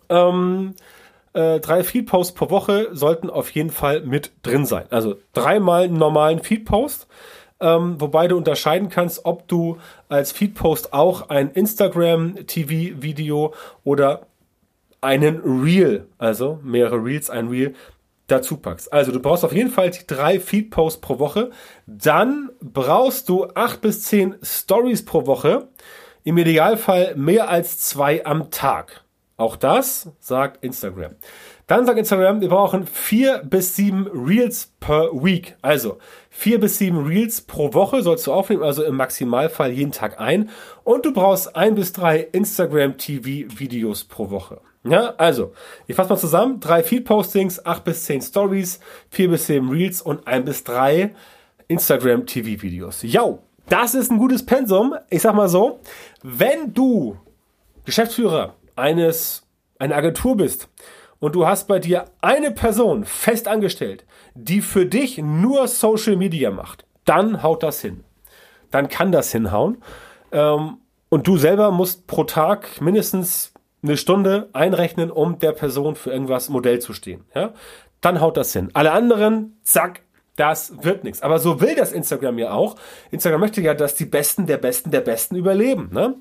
Ähm, 0.08 0.74
äh, 1.32 1.60
drei 1.60 1.82
Feed-Posts 1.82 2.34
pro 2.34 2.50
Woche 2.50 2.88
sollten 2.92 3.30
auf 3.30 3.50
jeden 3.50 3.70
Fall 3.70 4.02
mit 4.02 4.32
drin 4.42 4.66
sein. 4.66 4.86
Also 4.90 5.16
dreimal 5.32 5.84
einen 5.84 5.98
normalen 5.98 6.40
Feed-Post. 6.40 7.06
Ähm, 7.58 7.98
wobei 8.00 8.28
du 8.28 8.36
unterscheiden 8.36 8.90
kannst, 8.90 9.24
ob 9.24 9.48
du 9.48 9.78
als 10.08 10.30
Feed-Post 10.32 10.92
auch 10.92 11.30
ein 11.30 11.50
Instagram-TV-Video 11.50 13.54
oder 13.82 14.26
einen 15.00 15.62
Reel, 15.62 16.06
also 16.18 16.60
mehrere 16.62 17.02
Reels, 17.02 17.30
ein 17.30 17.48
Reel 17.48 17.74
dazu 18.26 18.56
packst. 18.56 18.92
Also 18.92 19.12
du 19.12 19.20
brauchst 19.20 19.44
auf 19.44 19.52
jeden 19.52 19.70
Fall 19.70 19.90
drei 20.06 20.40
Feed-Posts 20.40 21.00
pro 21.00 21.18
Woche. 21.18 21.50
Dann 21.86 22.50
brauchst 22.60 23.28
du 23.28 23.46
acht 23.54 23.80
bis 23.80 24.02
zehn 24.02 24.36
Stories 24.42 25.04
pro 25.04 25.26
Woche. 25.26 25.68
Im 26.24 26.38
Idealfall 26.38 27.14
mehr 27.16 27.48
als 27.48 27.78
zwei 27.78 28.24
am 28.26 28.50
Tag. 28.50 29.04
Auch 29.38 29.56
das 29.56 30.10
sagt 30.18 30.64
Instagram. 30.64 31.14
Dann 31.66 31.84
sagt 31.84 31.98
Instagram, 31.98 32.40
wir 32.40 32.48
brauchen 32.48 32.86
vier 32.86 33.42
bis 33.44 33.76
sieben 33.76 34.06
Reels 34.06 34.72
per 34.80 35.10
Week. 35.12 35.56
Also 35.60 35.98
vier 36.30 36.58
bis 36.58 36.78
sieben 36.78 37.06
Reels 37.06 37.42
pro 37.42 37.74
Woche 37.74 38.02
sollst 38.02 38.26
du 38.26 38.32
aufnehmen, 38.32 38.62
also 38.62 38.82
im 38.82 38.96
Maximalfall 38.96 39.72
jeden 39.72 39.92
Tag 39.92 40.20
ein. 40.20 40.48
Und 40.84 41.04
du 41.04 41.12
brauchst 41.12 41.54
ein 41.54 41.74
bis 41.74 41.92
drei 41.92 42.20
Instagram 42.20 42.96
TV 42.96 43.52
Videos 43.58 44.04
pro 44.04 44.30
Woche. 44.30 44.60
Ja, 44.90 45.14
also, 45.16 45.52
ich 45.86 45.96
fasse 45.96 46.10
mal 46.10 46.16
zusammen. 46.16 46.60
Drei 46.60 46.82
Feed-Postings, 46.82 47.64
acht 47.64 47.84
bis 47.84 48.04
zehn 48.04 48.20
Stories, 48.22 48.80
vier 49.10 49.30
bis 49.30 49.46
sieben 49.46 49.70
Reels 49.70 50.02
und 50.02 50.26
ein 50.26 50.44
bis 50.44 50.64
drei 50.64 51.14
Instagram-TV-Videos. 51.68 53.02
Ja, 53.02 53.38
das 53.68 53.94
ist 53.94 54.10
ein 54.10 54.18
gutes 54.18 54.46
Pensum. 54.46 54.94
Ich 55.10 55.22
sag 55.22 55.34
mal 55.34 55.48
so, 55.48 55.80
wenn 56.22 56.72
du 56.72 57.16
Geschäftsführer 57.84 58.54
eines, 58.76 59.42
einer 59.78 59.96
Agentur 59.96 60.36
bist 60.36 60.68
und 61.18 61.34
du 61.34 61.46
hast 61.46 61.66
bei 61.66 61.78
dir 61.78 62.04
eine 62.20 62.50
Person 62.50 63.04
fest 63.04 63.48
angestellt, 63.48 64.04
die 64.34 64.60
für 64.60 64.86
dich 64.86 65.18
nur 65.18 65.66
Social 65.68 66.16
Media 66.16 66.50
macht, 66.50 66.84
dann 67.04 67.42
haut 67.42 67.62
das 67.62 67.80
hin. 67.80 68.04
Dann 68.70 68.88
kann 68.88 69.12
das 69.12 69.32
hinhauen. 69.32 69.78
Ähm, 70.32 70.78
und 71.08 71.26
du 71.26 71.36
selber 71.38 71.70
musst 71.70 72.06
pro 72.06 72.24
Tag 72.24 72.80
mindestens 72.80 73.52
eine 73.86 73.96
Stunde 73.96 74.48
einrechnen, 74.52 75.10
um 75.10 75.38
der 75.38 75.52
Person 75.52 75.96
für 75.96 76.10
irgendwas 76.10 76.48
Modell 76.48 76.80
zu 76.80 76.92
stehen. 76.92 77.24
Ja? 77.34 77.52
Dann 78.00 78.20
haut 78.20 78.36
das 78.36 78.52
hin. 78.52 78.70
Alle 78.74 78.92
anderen, 78.92 79.58
zack, 79.62 80.02
das 80.36 80.84
wird 80.84 81.04
nichts. 81.04 81.22
Aber 81.22 81.38
so 81.38 81.60
will 81.60 81.74
das 81.74 81.92
Instagram 81.92 82.38
ja 82.38 82.52
auch. 82.52 82.76
Instagram 83.10 83.40
möchte 83.40 83.60
ja, 83.62 83.74
dass 83.74 83.94
die 83.94 84.04
Besten 84.04 84.46
der 84.46 84.58
Besten 84.58 84.90
der 84.90 85.00
Besten 85.00 85.34
überleben. 85.34 85.88
Ne? 85.92 86.14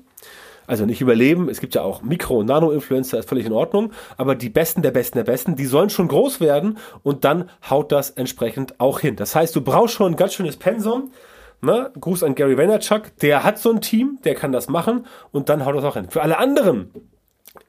Also 0.66 0.84
nicht 0.84 1.00
überleben, 1.00 1.48
es 1.48 1.60
gibt 1.60 1.74
ja 1.74 1.82
auch 1.82 2.02
Mikro- 2.02 2.38
und 2.38 2.46
Nano-Influencer, 2.46 3.18
ist 3.18 3.28
völlig 3.28 3.46
in 3.46 3.52
Ordnung, 3.52 3.92
aber 4.16 4.34
die 4.34 4.48
Besten 4.48 4.82
der 4.82 4.90
Besten 4.90 5.18
der 5.18 5.24
Besten, 5.24 5.54
die 5.54 5.66
sollen 5.66 5.90
schon 5.90 6.08
groß 6.08 6.40
werden 6.40 6.78
und 7.02 7.24
dann 7.24 7.50
haut 7.70 7.92
das 7.92 8.10
entsprechend 8.10 8.80
auch 8.80 9.00
hin. 9.00 9.16
Das 9.16 9.36
heißt, 9.36 9.54
du 9.54 9.60
brauchst 9.60 9.94
schon 9.94 10.12
ein 10.12 10.16
ganz 10.16 10.34
schönes 10.34 10.56
Pensum. 10.56 11.12
Ne? 11.62 11.90
Gruß 11.98 12.22
an 12.22 12.34
Gary 12.34 12.58
Vaynerchuk, 12.58 13.16
der 13.22 13.44
hat 13.44 13.58
so 13.58 13.70
ein 13.70 13.80
Team, 13.80 14.18
der 14.24 14.34
kann 14.34 14.52
das 14.52 14.68
machen 14.68 15.06
und 15.30 15.48
dann 15.48 15.64
haut 15.64 15.76
das 15.76 15.84
auch 15.84 15.94
hin. 15.94 16.10
Für 16.10 16.22
alle 16.22 16.38
anderen, 16.38 16.90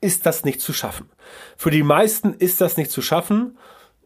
ist 0.02 0.26
das 0.26 0.46
nicht 0.46 0.62
zu 0.62 0.74
schaffen. 0.74 1.10
Für 1.56 1.72
die 1.72 1.84
meisten 1.84 2.34
ist 2.34 2.62
das 2.62 2.78
nicht 2.78 2.92
zu 2.92 3.02
schaffen. 3.02 3.58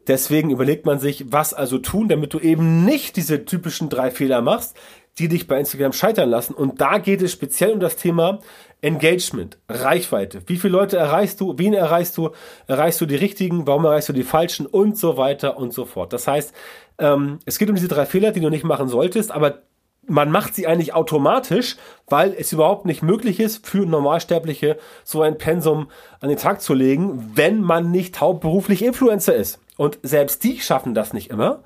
Deswegen 0.08 0.50
überlegt 0.50 0.86
man 0.86 1.00
sich, 1.00 1.26
was 1.32 1.54
also 1.54 1.78
tun, 1.78 2.10
damit 2.10 2.34
du 2.34 2.40
eben 2.40 2.86
nicht 2.86 3.16
diese 3.16 3.46
typischen 3.46 3.90
drei 3.90 4.10
Fehler 4.10 4.42
machst. 4.42 4.76
die 5.20 5.28
dich 5.28 5.48
bei 5.48 5.60
Instagram 5.60 5.94
scheitern 5.94 6.30
lassen. 6.30 6.54
Und 6.54 6.80
da 6.80 6.98
geht 6.98 7.22
es 7.22 7.32
speziell 7.32 7.74
um 7.74 7.80
das 7.80 7.98
Thema 7.98 8.40
Engagement, 8.82 9.60
Reichweite. 9.70 10.42
Wie 10.48 10.58
viele 10.58 10.74
Leute 10.74 10.98
erreichst 10.98 11.42
du? 11.42 11.58
Wen 11.58 11.74
erreichst 11.74 12.18
du? 12.18 12.32
Erreichst 12.68 13.02
du 13.02 13.06
die 13.06 13.16
richtigen? 13.16 13.68
Warum 13.68 13.86
erreichst 13.86 14.10
du 14.10 14.14
die 14.14 14.24
falschen? 14.24 14.66
Und 14.66 14.98
so 14.98 15.18
weiter 15.18 15.58
und 15.58 15.74
so 15.74 15.86
fort. 15.86 16.14
Das 16.14 16.28
heißt, 16.28 16.54
ähm, 16.98 17.40
es 17.46 17.60
geht 17.60 17.70
um 17.70 17.76
diese 17.76 17.90
drei 17.90 18.06
Fehler, 18.06 18.32
die 18.32 18.40
du 18.40 18.50
nicht 18.50 18.64
machen 18.64 18.88
solltest, 18.88 19.32
aber 19.32 19.64
man 20.08 20.32
macht 20.32 20.56
sie 20.56 20.68
eigentlich 20.68 20.94
automatisch, 20.94 21.78
weil 22.08 22.34
es 22.38 22.52
überhaupt 22.52 22.86
nicht 22.86 23.04
möglich 23.04 23.40
ist, 23.40 23.66
für 23.66 23.86
Normalsterbliche 23.86 24.78
so 25.04 25.22
ein 25.22 25.38
Pensum 25.38 25.90
an 26.20 26.30
den 26.30 26.38
Tag 26.38 26.62
zu 26.62 26.74
legen, 26.74 27.32
wenn 27.36 27.62
man 27.62 27.92
nicht 27.92 28.20
hauptberuflich 28.20 28.84
Influencer 28.84 29.36
ist. 29.36 29.60
Und 29.78 30.00
selbst 30.04 30.44
die 30.44 30.60
schaffen 30.60 30.94
das 30.94 31.14
nicht 31.14 31.30
immer. 31.30 31.64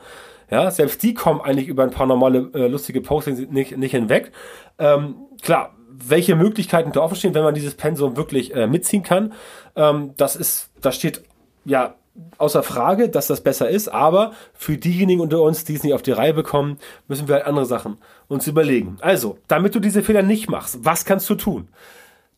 Ja, 0.52 0.70
selbst 0.70 1.02
die 1.02 1.14
kommen 1.14 1.42
eigentlich 1.42 1.68
über 1.68 1.84
ein 1.84 1.92
paar 1.92 2.06
normale, 2.06 2.50
äh, 2.54 2.68
lustige 2.68 3.02
Postings 3.02 3.40
nicht, 3.50 3.78
nicht 3.78 3.92
hinweg. 3.92 4.32
Ähm, 4.78 5.16
klar, 5.42 5.74
welche 5.90 6.36
Möglichkeiten 6.36 6.92
da 6.92 7.02
offen 7.02 7.16
stehen, 7.16 7.34
wenn 7.34 7.44
man 7.44 7.56
dieses 7.56 7.76
Pensum 7.76 8.16
wirklich 8.16 8.54
äh, 8.54 8.68
mitziehen 8.68 9.02
kann, 9.02 9.34
ähm, 9.76 10.14
das 10.18 10.36
ist, 10.36 10.70
das 10.82 10.96
steht 10.96 11.24
ja 11.64 11.96
außer 12.38 12.64
Frage, 12.64 13.10
dass 13.10 13.28
das 13.28 13.42
besser 13.42 13.70
ist, 13.70 13.90
aber 13.90 14.32
für 14.54 14.78
diejenigen 14.78 15.22
unter 15.22 15.42
uns, 15.42 15.66
die 15.66 15.76
es 15.76 15.84
nicht 15.84 15.94
auf 15.94 16.02
die 16.02 16.12
Reihe 16.12 16.34
bekommen, 16.34 16.78
müssen 17.08 17.28
wir 17.28 17.36
halt 17.36 17.46
andere 17.46 17.66
Sachen 17.66 17.98
uns 18.28 18.48
überlegen. 18.48 18.98
Also, 19.02 19.38
damit 19.48 19.76
du 19.76 19.80
diese 19.80 20.04
Fehler 20.04 20.24
nicht 20.24 20.50
machst, 20.50 20.80
was 20.84 21.06
kannst 21.06 21.30
du 21.30 21.36
tun? 21.36 21.68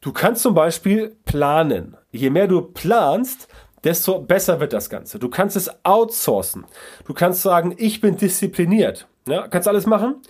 Du 0.01 0.11
kannst 0.11 0.43
zum 0.43 0.53
Beispiel 0.53 1.15
planen. 1.25 1.97
Je 2.11 2.29
mehr 2.29 2.47
du 2.47 2.61
planst, 2.61 3.47
desto 3.83 4.19
besser 4.19 4.59
wird 4.59 4.73
das 4.73 4.89
Ganze. 4.89 5.19
Du 5.19 5.29
kannst 5.29 5.55
es 5.55 5.69
outsourcen. 5.83 6.65
Du 7.05 7.13
kannst 7.13 7.41
sagen, 7.41 7.73
ich 7.77 8.01
bin 8.01 8.17
diszipliniert. 8.17 9.07
Ja, 9.27 9.47
kannst 9.47 9.67
alles 9.67 9.85
machen. 9.85 10.21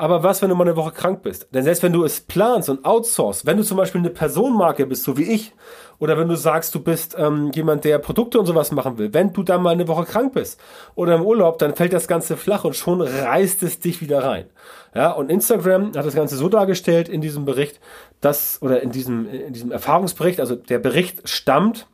Aber 0.00 0.22
was, 0.22 0.40
wenn 0.40 0.48
du 0.48 0.54
mal 0.54 0.66
eine 0.66 0.76
Woche 0.76 0.92
krank 0.92 1.22
bist? 1.22 1.48
Denn 1.52 1.62
selbst 1.62 1.82
wenn 1.82 1.92
du 1.92 2.04
es 2.04 2.22
planst 2.22 2.70
und 2.70 2.86
outsourcest, 2.86 3.44
wenn 3.44 3.58
du 3.58 3.62
zum 3.62 3.76
Beispiel 3.76 3.98
eine 3.98 4.08
Personenmarke 4.08 4.86
bist, 4.86 5.04
so 5.04 5.18
wie 5.18 5.30
ich, 5.30 5.52
oder 5.98 6.16
wenn 6.16 6.26
du 6.26 6.36
sagst, 6.36 6.74
du 6.74 6.80
bist 6.80 7.16
ähm, 7.18 7.50
jemand, 7.54 7.84
der 7.84 7.98
Produkte 7.98 8.40
und 8.40 8.46
sowas 8.46 8.72
machen 8.72 8.96
will, 8.96 9.12
wenn 9.12 9.34
du 9.34 9.42
dann 9.42 9.62
mal 9.62 9.72
eine 9.72 9.88
Woche 9.88 10.06
krank 10.06 10.32
bist 10.32 10.58
oder 10.94 11.16
im 11.16 11.22
Urlaub, 11.22 11.58
dann 11.58 11.76
fällt 11.76 11.92
das 11.92 12.08
Ganze 12.08 12.38
flach 12.38 12.64
und 12.64 12.76
schon 12.76 13.02
reißt 13.02 13.62
es 13.62 13.78
dich 13.78 14.00
wieder 14.00 14.24
rein. 14.24 14.46
Ja, 14.94 15.10
und 15.10 15.30
Instagram 15.30 15.88
hat 15.88 16.06
das 16.06 16.14
Ganze 16.14 16.38
so 16.38 16.48
dargestellt 16.48 17.10
in 17.10 17.20
diesem 17.20 17.44
Bericht, 17.44 17.78
dass, 18.22 18.62
oder 18.62 18.82
in 18.82 18.92
diesem, 18.92 19.28
in 19.28 19.52
diesem 19.52 19.70
Erfahrungsbericht, 19.70 20.40
also 20.40 20.56
der 20.56 20.78
Bericht 20.78 21.28
stammt 21.28 21.88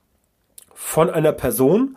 von 0.75 1.11
einer 1.11 1.33
Person, 1.33 1.97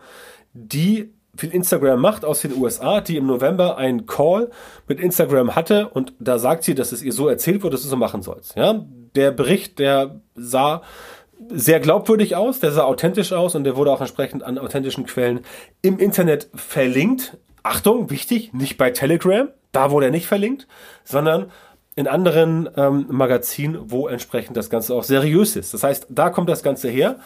die 0.54 1.14
viel 1.40 1.50
Instagram 1.54 2.00
macht 2.00 2.24
aus 2.24 2.42
den 2.42 2.56
USA, 2.56 3.00
die 3.00 3.16
im 3.16 3.26
November 3.26 3.78
einen 3.78 4.06
Call 4.06 4.50
mit 4.86 5.00
Instagram 5.00 5.56
hatte 5.56 5.88
und 5.88 6.12
da 6.20 6.38
sagt 6.38 6.64
sie, 6.64 6.74
dass 6.74 6.92
es 6.92 7.02
ihr 7.02 7.12
so 7.12 7.28
erzählt 7.28 7.62
wurde, 7.62 7.72
dass 7.72 7.82
du 7.82 7.88
so 7.88 7.96
machen 7.96 8.22
sollst. 8.22 8.56
Ja, 8.56 8.84
der 9.14 9.30
Bericht, 9.32 9.78
der 9.78 10.20
sah 10.34 10.82
sehr 11.48 11.80
glaubwürdig 11.80 12.36
aus, 12.36 12.60
der 12.60 12.72
sah 12.72 12.84
authentisch 12.84 13.32
aus 13.32 13.54
und 13.54 13.64
der 13.64 13.74
wurde 13.74 13.90
auch 13.90 14.00
entsprechend 14.00 14.42
an 14.42 14.58
authentischen 14.58 15.06
Quellen 15.06 15.40
im 15.80 15.98
Internet 15.98 16.50
verlinkt. 16.54 17.38
Achtung, 17.62 18.10
wichtig, 18.10 18.52
nicht 18.52 18.76
bei 18.76 18.90
Telegram, 18.90 19.48
da 19.72 19.90
wurde 19.90 20.06
er 20.06 20.12
nicht 20.12 20.26
verlinkt, 20.26 20.68
sondern 21.04 21.50
in 21.96 22.06
anderen 22.06 22.68
ähm, 22.76 23.06
Magazinen, 23.08 23.90
wo 23.90 24.08
entsprechend 24.08 24.56
das 24.56 24.70
Ganze 24.70 24.94
auch 24.94 25.04
seriös 25.04 25.56
ist. 25.56 25.72
Das 25.72 25.82
heißt, 25.82 26.06
da 26.10 26.30
kommt 26.30 26.50
das 26.50 26.62
Ganze 26.62 26.88
her 26.88 27.16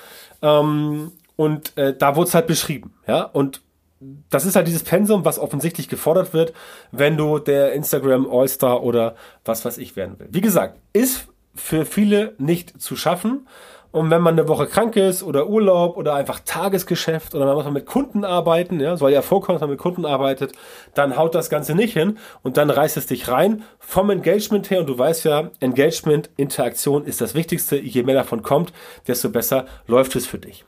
ähm, 0.40 1.12
und 1.36 1.76
äh, 1.76 1.96
da 1.96 2.14
wurde 2.14 2.28
es 2.28 2.34
halt 2.34 2.46
beschrieben. 2.46 2.94
Ja, 3.06 3.22
und 3.22 3.60
das 4.00 4.44
ist 4.44 4.56
halt 4.56 4.66
dieses 4.66 4.82
Pensum, 4.82 5.24
was 5.24 5.38
offensichtlich 5.38 5.88
gefordert 5.88 6.32
wird, 6.32 6.52
wenn 6.92 7.16
du 7.16 7.38
der 7.38 7.72
Instagram 7.72 8.28
All-Star 8.30 8.82
oder 8.82 9.14
was 9.44 9.64
weiß 9.64 9.78
ich 9.78 9.96
werden 9.96 10.18
will. 10.18 10.28
Wie 10.30 10.40
gesagt, 10.40 10.78
ist 10.92 11.28
für 11.54 11.86
viele 11.86 12.34
nicht 12.38 12.80
zu 12.80 12.96
schaffen. 12.96 13.46
Und 13.92 14.10
wenn 14.10 14.22
man 14.22 14.36
eine 14.36 14.48
Woche 14.48 14.66
krank 14.66 14.96
ist 14.96 15.22
oder 15.22 15.46
Urlaub 15.46 15.96
oder 15.96 16.14
einfach 16.14 16.40
Tagesgeschäft 16.40 17.36
oder 17.36 17.46
man 17.46 17.54
muss 17.54 17.70
mit 17.70 17.86
Kunden 17.86 18.24
arbeiten, 18.24 18.80
ja, 18.80 18.96
soll 18.96 19.12
ja 19.12 19.22
vorkommen, 19.22 19.54
dass 19.54 19.60
man 19.60 19.70
mit 19.70 19.78
Kunden 19.78 20.04
arbeitet, 20.04 20.50
dann 20.94 21.16
haut 21.16 21.36
das 21.36 21.48
Ganze 21.48 21.76
nicht 21.76 21.92
hin 21.92 22.18
und 22.42 22.56
dann 22.56 22.70
reißt 22.70 22.96
es 22.96 23.06
dich 23.06 23.28
rein 23.28 23.62
vom 23.78 24.10
Engagement 24.10 24.68
her. 24.68 24.80
Und 24.80 24.88
du 24.88 24.98
weißt 24.98 25.26
ja, 25.26 25.50
Engagement, 25.60 26.28
Interaktion 26.36 27.04
ist 27.04 27.20
das 27.20 27.36
Wichtigste. 27.36 27.76
Je 27.76 28.02
mehr 28.02 28.16
davon 28.16 28.42
kommt, 28.42 28.72
desto 29.06 29.30
besser 29.30 29.66
läuft 29.86 30.16
es 30.16 30.26
für 30.26 30.38
dich. 30.38 30.64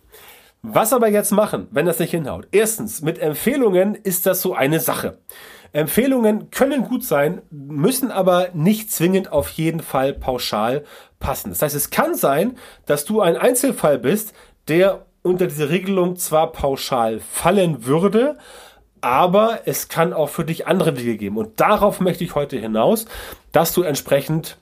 Was 0.63 0.93
aber 0.93 1.09
jetzt 1.09 1.31
machen, 1.31 1.69
wenn 1.71 1.87
das 1.87 1.99
nicht 1.99 2.11
hinhaut? 2.11 2.49
Erstens, 2.51 3.01
mit 3.03 3.19
Empfehlungen 3.19 3.95
ist 3.95 4.27
das 4.27 4.43
so 4.43 4.55
eine 4.55 4.81
Sache. 4.81 5.19
Empfehlungen 5.73 6.51
können 6.51 6.85
gut 6.85 7.05
sein, 7.05 7.43
müssen 7.51 8.11
aber 8.11 8.49
nicht 8.55 8.91
zwingend 8.91 9.31
auf 9.31 9.51
jeden 9.51 9.81
Fall 9.81 10.13
pauschal 10.13 10.85
passen. 11.19 11.51
Das 11.51 11.63
heißt, 11.63 11.77
es 11.77 11.91
kann 11.91 12.15
sein, 12.15 12.57
dass 12.87 13.05
du 13.05 13.21
ein 13.21 13.37
Einzelfall 13.37 13.99
bist, 13.99 14.33
der 14.69 15.07
unter 15.23 15.47
diese 15.47 15.69
Regelung 15.69 16.17
zwar 16.17 16.53
pauschal 16.53 17.21
fallen 17.21 17.85
würde, 17.85 18.39
aber 19.01 19.61
es 19.67 19.89
kann 19.89 20.13
auch 20.13 20.31
für 20.31 20.45
dich 20.45 20.67
andere 20.67 20.97
Wege 20.97 21.17
geben. 21.17 21.37
Und 21.37 21.61
darauf 21.61 22.01
möchte 22.01 22.25
ich 22.25 22.35
heute 22.35 22.57
hinaus, 22.57 23.05
dass 23.53 23.73
du 23.73 23.83
entsprechend 23.83 24.59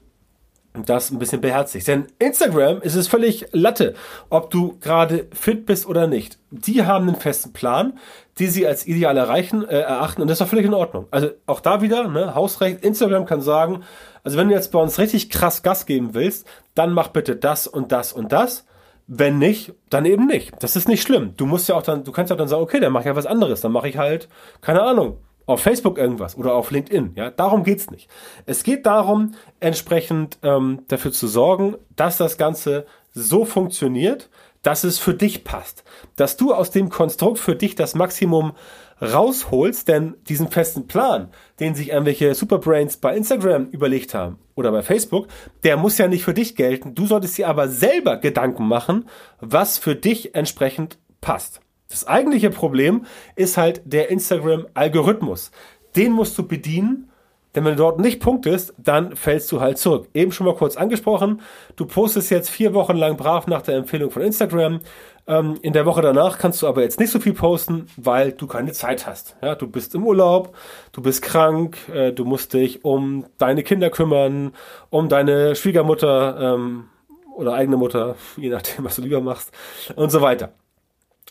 das 0.75 1.11
ein 1.11 1.19
bisschen 1.19 1.41
beherzigt. 1.41 1.87
Denn 1.87 2.07
Instagram 2.19 2.83
ist 2.83 2.97
es 2.97 3.07
völlig 3.07 3.47
Latte, 3.53 3.95
ob 4.29 4.51
du 4.51 4.77
gerade 4.81 5.29
fit 5.33 5.67
bist 5.67 5.87
oder 5.87 6.07
nicht. 6.07 6.39
Die 6.51 6.85
haben 6.85 7.09
einen 7.09 7.17
festen 7.17 7.53
Plan, 7.53 7.99
die 8.39 8.49
sie 8.49 8.67
als 8.67 8.87
ideal 8.87 9.17
erreichen, 9.17 9.65
äh, 9.65 9.81
erachten 9.81 10.21
und 10.21 10.29
das 10.29 10.39
ist 10.39 10.43
auch 10.43 10.49
völlig 10.51 10.67
in 10.67 10.75
Ordnung. 10.75 11.07
Also 11.13 11.29
auch 11.47 11.61
da 11.61 11.81
wieder, 11.81 12.09
ne, 12.09 12.35
Hausrecht, 12.35 12.85
Instagram 12.85 13.25
kann 13.25 13.41
sagen, 13.41 13.85
also 14.25 14.37
wenn 14.37 14.49
du 14.49 14.55
jetzt 14.55 14.73
bei 14.73 14.81
uns 14.81 14.99
richtig 14.99 15.31
krass 15.31 15.63
Gas 15.63 15.87
geben 15.87 16.15
willst, 16.15 16.47
dann 16.75 16.93
mach 16.93 17.09
bitte 17.09 17.37
das 17.37 17.67
und 17.69 17.93
das 17.93 18.13
und 18.13 18.33
das. 18.33 18.67
Wenn 19.07 19.39
nicht, 19.39 19.75
dann 19.91 20.07
eben 20.07 20.27
nicht. 20.27 20.55
Das 20.61 20.77
ist 20.77 20.89
nicht 20.89 21.03
schlimm. 21.03 21.35
Du 21.37 21.45
musst 21.45 21.69
ja 21.69 21.75
auch 21.75 21.83
dann, 21.83 22.05
du 22.05 22.11
kannst 22.11 22.31
ja 22.31 22.37
dann 22.37 22.49
sagen, 22.49 22.63
okay, 22.63 22.81
dann 22.81 22.91
mach 22.91 23.01
ich 23.01 23.07
ja 23.07 23.15
was 23.15 23.27
anderes. 23.27 23.61
Dann 23.61 23.71
mache 23.71 23.89
ich 23.89 23.99
halt, 23.99 24.31
keine 24.63 24.83
Ahnung, 24.83 25.19
auf 25.47 25.61
Facebook 25.61 25.99
irgendwas 25.99 26.37
oder 26.37 26.55
auf 26.55 26.71
LinkedIn. 26.71 27.13
Ja, 27.17 27.31
darum 27.31 27.65
geht's 27.65 27.91
nicht. 27.91 28.09
Es 28.47 28.63
geht 28.63 28.87
darum, 28.87 29.35
entsprechend 29.61 30.39
ähm, 30.43 30.83
dafür 30.89 31.13
zu 31.13 31.27
sorgen, 31.27 31.77
dass 31.97 32.17
das 32.17 32.39
Ganze 32.39 32.87
so 33.13 33.45
funktioniert, 33.45 34.31
dass 34.63 34.83
es 34.83 34.99
für 34.99 35.15
dich 35.15 35.45
passt, 35.45 35.85
dass 36.17 36.37
du 36.37 36.55
aus 36.55 36.71
dem 36.71 36.89
Konstrukt 36.89 37.39
für 37.39 37.55
dich 37.55 37.75
das 37.75 37.95
Maximum 37.95 38.53
rausholst, 39.01 39.89
denn 39.89 40.15
diesen 40.29 40.49
festen 40.49 40.87
Plan, 40.87 41.29
den 41.61 41.75
sich 41.75 41.91
irgendwelche 41.91 42.35
Superbrains 42.35 42.97
bei 42.97 43.15
Instagram 43.17 43.67
überlegt 43.67 44.15
haben 44.15 44.39
oder 44.55 44.73
bei 44.73 44.83
Facebook, 44.83 45.29
der 45.65 45.77
muss 45.77 45.99
ja 45.99 46.09
nicht 46.09 46.25
für 46.25 46.35
dich 46.35 46.57
gelten. 46.57 46.95
Du 46.95 47.07
solltest 47.07 47.37
dir 47.37 47.49
aber 47.49 47.69
selber 47.69 48.17
Gedanken 48.17 48.67
machen, 48.67 49.07
was 49.41 49.79
für 49.79 49.95
dich 49.95 50.35
entsprechend 50.35 50.99
passt. 51.21 51.61
Das 51.89 52.07
eigentliche 52.07 52.51
Problem 52.51 53.05
ist 53.37 53.57
halt 53.57 53.83
der 53.85 54.11
Instagram-Algorithmus. 54.11 55.51
Den 55.97 56.13
musst 56.13 56.37
du 56.39 56.47
bedienen, 56.47 57.11
denn 57.55 57.65
wenn 57.65 57.73
du 57.73 57.79
dort 57.79 58.01
nicht 58.01 58.21
punktest, 58.21 58.75
dann 58.79 59.15
fällst 59.15 59.51
du 59.53 59.61
halt 59.61 59.79
zurück. 59.79 60.09
Eben 60.13 60.33
schon 60.33 60.47
mal 60.47 60.57
kurz 60.57 60.77
angesprochen, 60.77 61.41
du 61.77 61.87
postest 61.87 62.31
jetzt 62.31 62.51
vier 62.51 62.75
Wochen 62.75 62.97
lang 62.97 63.17
brav 63.17 63.47
nach 63.47 63.63
der 63.63 63.77
Empfehlung 63.77 64.11
von 64.11 64.23
Instagram. 64.23 64.81
Ähm, 65.27 65.59
in 65.63 65.73
der 65.73 65.87
Woche 65.87 66.03
danach 66.03 66.39
kannst 66.39 66.61
du 66.63 66.67
aber 66.67 66.83
jetzt 66.83 66.99
nicht 66.99 67.11
so 67.11 67.21
viel 67.21 67.33
posten, 67.33 67.87
weil 67.97 68.33
du 68.33 68.47
keine 68.47 68.73
Zeit 68.73 69.07
hast. 69.07 69.37
Ja, 69.41 69.55
du 69.55 69.69
bist 69.69 69.95
im 69.95 70.05
Urlaub, 70.05 70.57
du 70.93 71.01
bist 71.01 71.23
krank, 71.23 71.77
äh, 71.95 72.13
du 72.13 72.25
musst 72.25 72.53
dich 72.55 72.85
um 72.85 73.25
deine 73.39 73.63
Kinder 73.63 73.89
kümmern, 73.89 74.53
um 74.91 75.09
deine 75.09 75.55
Schwiegermutter 75.55 76.55
ähm, 76.55 76.89
oder 77.37 77.55
eigene 77.55 77.77
Mutter, 77.77 78.17
je 78.37 78.49
nachdem, 78.49 78.85
was 78.85 78.97
du 78.97 79.03
lieber 79.03 79.21
machst 79.21 79.53
und 79.95 80.11
so 80.11 80.21
weiter. 80.21 80.53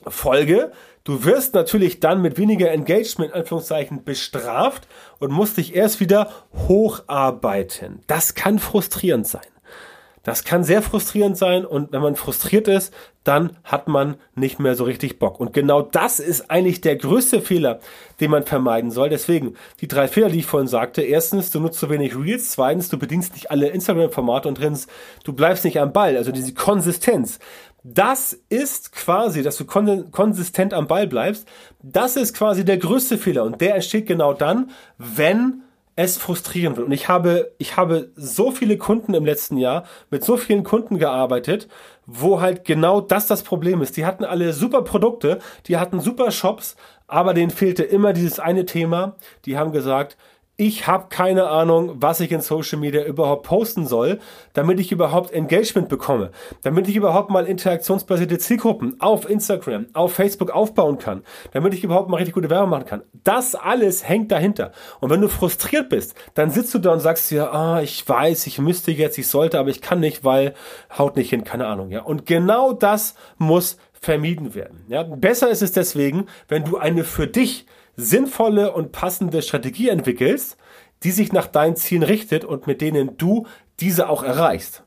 Folge, 0.07 0.72
du 1.03 1.24
wirst 1.25 1.53
natürlich 1.53 2.00
dann 2.00 2.22
mit 2.22 2.38
weniger 2.38 2.72
Engagement 2.72 3.33
Anführungszeichen 3.33 4.03
bestraft 4.03 4.88
und 5.19 5.31
musst 5.31 5.57
dich 5.57 5.75
erst 5.75 6.00
wieder 6.00 6.31
hocharbeiten. 6.67 8.01
Das 8.07 8.36
kann 8.36 8.60
frustrierend 8.60 9.27
sein. 9.27 9.41
Das 10.24 10.45
kann 10.45 10.63
sehr 10.63 10.81
frustrierend 10.81 11.38
sein 11.38 11.65
und 11.65 11.91
wenn 11.91 12.01
man 12.01 12.15
frustriert 12.15 12.69
ist, 12.69 12.93
dann 13.25 13.57
hat 13.65 13.89
man 13.89 14.15
nicht 14.36 14.57
mehr 14.57 14.75
so 14.75 14.86
richtig 14.86 15.19
Bock. 15.19 15.38
Und 15.38 15.51
genau 15.51 15.81
das 15.81 16.22
ist 16.22 16.50
eigentlich 16.50 16.79
der 16.79 16.95
größte 16.95 17.41
Fehler, 17.41 17.79
den 18.22 18.31
man 18.31 18.43
vermeiden 18.43 18.89
soll. 18.89 19.10
Deswegen 19.10 19.55
die 19.81 19.88
drei 19.89 20.07
Fehler, 20.07 20.29
die 20.29 20.39
ich 20.39 20.45
vorhin 20.45 20.69
sagte. 20.69 21.01
Erstens, 21.01 21.51
du 21.51 21.60
nutzt 21.60 21.79
zu 21.79 21.89
wenig 21.89 22.15
Reels. 22.15 22.51
Zweitens, 22.51 22.88
du 22.88 22.98
bedienst 22.98 23.33
nicht 23.33 23.51
alle 23.51 23.67
Instagram-Formate 23.67 24.48
und 24.48 24.57
drittens, 24.57 24.88
du 25.25 25.33
bleibst 25.33 25.65
nicht 25.65 25.81
am 25.81 25.91
Ball. 25.91 26.15
Also 26.15 26.31
diese 26.31 26.53
Konsistenz. 26.53 27.39
Das 27.83 28.33
ist 28.47 28.93
quasi, 28.93 29.43
dass 29.43 29.57
du 29.57 29.65
konsistent 29.65 30.73
am 30.73 30.87
Ball 30.87 31.05
bleibst. 31.05 31.47
Das 31.81 32.15
ist 32.15 32.33
quasi 32.33 32.63
der 32.63 32.77
größte 32.77 33.17
Fehler 33.17 33.43
und 33.43 33.59
der 33.59 33.75
entsteht 33.75 34.05
genau 34.05 34.33
dann, 34.33 34.71
wenn 34.97 35.63
es 35.95 36.17
frustrieren 36.17 36.75
wird. 36.75 36.87
Und 36.87 36.93
ich 36.93 37.07
habe, 37.07 37.51
ich 37.57 37.77
habe 37.77 38.11
so 38.15 38.51
viele 38.51 38.77
Kunden 38.77 39.13
im 39.13 39.25
letzten 39.25 39.57
Jahr 39.57 39.83
mit 40.09 40.23
so 40.23 40.37
vielen 40.37 40.63
Kunden 40.63 40.97
gearbeitet, 40.97 41.67
wo 42.05 42.41
halt 42.41 42.65
genau 42.65 42.99
das 43.01 43.27
das 43.27 43.43
Problem 43.43 43.81
ist. 43.81 43.95
Die 43.97 44.05
hatten 44.05 44.25
alle 44.25 44.53
super 44.53 44.81
Produkte, 44.83 45.39
die 45.67 45.77
hatten 45.77 45.99
super 45.99 46.31
Shops, 46.31 46.75
aber 47.07 47.33
denen 47.33 47.51
fehlte 47.51 47.83
immer 47.83 48.13
dieses 48.13 48.39
eine 48.39 48.65
Thema. 48.65 49.17
Die 49.45 49.57
haben 49.57 49.71
gesagt, 49.71 50.17
ich 50.55 50.86
habe 50.86 51.07
keine 51.10 51.48
Ahnung, 51.48 51.95
was 51.95 52.19
ich 52.19 52.31
in 52.31 52.41
Social 52.41 52.77
Media 52.77 53.03
überhaupt 53.03 53.43
posten 53.43 53.88
soll, 53.88 54.19
damit 54.53 54.79
ich 54.79 54.91
überhaupt 54.91 55.33
Engagement 55.33 55.89
bekomme, 55.89 56.29
damit 56.62 56.88
ich 56.88 56.95
überhaupt 56.95 57.31
mal 57.31 57.48
interaktionsbasierte 57.48 58.38
Zielgruppen 58.38 58.95
auf 59.00 59.27
Instagram, 59.27 59.88
auf 59.93 60.13
Facebook 60.13 60.51
aufbauen 60.51 61.00
kann, 61.00 61.24
damit 61.53 61.74
ich 61.74 61.83
überhaupt 61.83 62.07
mal 62.10 62.17
richtig 62.17 62.36
gute 62.36 62.51
Werbung 62.51 62.69
machen 62.69 62.86
kann. 62.86 63.03
Das 63.24 63.55
alles 63.55 64.07
hängt 64.07 64.31
dahinter. 64.31 64.74
Und 65.00 65.10
wenn 65.10 65.22
du 65.22 65.27
frustriert 65.27 65.89
bist, 65.89 66.13
dann 66.36 66.51
sitzt 66.51 66.74
du 66.75 66.79
da 66.79 66.93
und 66.93 67.00
sagst 67.00 67.31
dir, 67.31 67.51
ah, 67.51 67.81
ich 67.81 68.07
weiß, 68.07 68.45
ich 68.45 68.60
müsste 68.60 68.91
jetzt, 68.91 69.17
ich 69.17 69.27
sollte, 69.27 69.57
aber 69.57 69.69
ich 69.69 69.81
kann 69.81 70.00
nicht, 70.00 70.24
weil 70.24 70.53
haut 70.95 71.15
nicht 71.15 71.31
hin, 71.31 71.43
keine 71.43 71.65
Ahnung, 71.65 71.89
ja. 71.89 72.03
Und 72.03 72.27
genau 72.27 72.74
das 72.74 73.15
muss 73.39 73.77
vermieden 74.03 74.53
werden. 74.53 74.86
Ja, 74.88 75.01
besser 75.01 75.50
ist 75.50 75.63
es 75.63 75.72
deswegen, 75.72 76.27
wenn 76.48 76.65
du 76.65 76.77
eine 76.77 77.03
für 77.03 77.25
dich 77.25 77.65
sinnvolle 77.95 78.73
und 78.73 78.91
passende 78.91 79.41
Strategie 79.41 79.89
entwickelst, 79.89 80.57
die 81.03 81.12
sich 81.12 81.31
nach 81.31 81.47
deinen 81.47 81.75
Zielen 81.75 82.03
richtet 82.03 82.45
und 82.45 82.67
mit 82.67 82.81
denen 82.81 83.17
du 83.17 83.45
diese 83.79 84.09
auch 84.09 84.23
erreichst. 84.23 84.83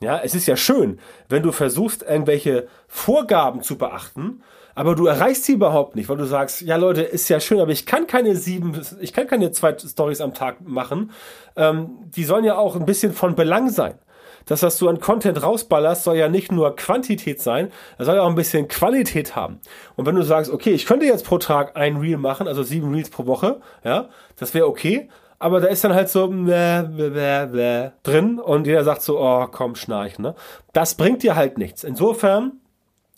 Ja, 0.00 0.20
es 0.22 0.34
ist 0.34 0.46
ja 0.46 0.56
schön, 0.56 1.00
wenn 1.28 1.42
du 1.42 1.52
versuchst, 1.52 2.02
irgendwelche 2.02 2.68
Vorgaben 2.86 3.62
zu 3.62 3.78
beachten, 3.78 4.42
aber 4.74 4.94
du 4.94 5.06
erreichst 5.06 5.44
sie 5.44 5.52
überhaupt 5.52 5.96
nicht, 5.96 6.10
weil 6.10 6.18
du 6.18 6.26
sagst, 6.26 6.60
ja 6.60 6.76
Leute, 6.76 7.00
ist 7.00 7.30
ja 7.30 7.40
schön, 7.40 7.60
aber 7.60 7.72
ich 7.72 7.86
kann 7.86 8.06
keine 8.06 8.36
sieben, 8.36 8.78
ich 9.00 9.14
kann 9.14 9.26
keine 9.26 9.50
zwei 9.52 9.74
Stories 9.78 10.20
am 10.20 10.34
Tag 10.34 10.60
machen. 10.60 11.12
Ähm, 11.56 11.96
die 12.14 12.24
sollen 12.24 12.44
ja 12.44 12.58
auch 12.58 12.76
ein 12.76 12.84
bisschen 12.84 13.14
von 13.14 13.34
Belang 13.34 13.70
sein 13.70 13.98
das, 14.46 14.62
was 14.62 14.78
du 14.78 14.88
an 14.88 15.00
Content 15.00 15.42
rausballerst, 15.42 16.04
soll 16.04 16.16
ja 16.16 16.28
nicht 16.28 16.50
nur 16.50 16.74
Quantität 16.76 17.42
sein, 17.42 17.70
es 17.98 18.06
soll 18.06 18.16
ja 18.16 18.22
auch 18.22 18.28
ein 18.28 18.34
bisschen 18.34 18.68
Qualität 18.68 19.36
haben. 19.36 19.60
Und 19.96 20.06
wenn 20.06 20.14
du 20.14 20.22
sagst, 20.22 20.50
okay, 20.50 20.70
ich 20.70 20.86
könnte 20.86 21.04
jetzt 21.04 21.26
pro 21.26 21.38
Tag 21.38 21.76
ein 21.76 21.96
Reel 21.96 22.16
machen, 22.16 22.48
also 22.48 22.62
sieben 22.62 22.92
Reels 22.94 23.10
pro 23.10 23.26
Woche, 23.26 23.60
ja, 23.84 24.08
das 24.36 24.54
wäre 24.54 24.66
okay, 24.66 25.08
aber 25.38 25.60
da 25.60 25.66
ist 25.66 25.84
dann 25.84 25.94
halt 25.94 26.08
so 26.08 26.28
bläh, 26.28 26.82
bläh, 26.82 27.46
bläh, 27.46 27.90
drin 28.02 28.38
und 28.38 28.66
jeder 28.66 28.84
sagt 28.84 29.02
so, 29.02 29.20
oh, 29.20 29.46
komm, 29.50 29.74
schnarch, 29.74 30.18
ne? 30.18 30.34
Das 30.72 30.94
bringt 30.94 31.22
dir 31.22 31.36
halt 31.36 31.58
nichts. 31.58 31.84
Insofern 31.84 32.52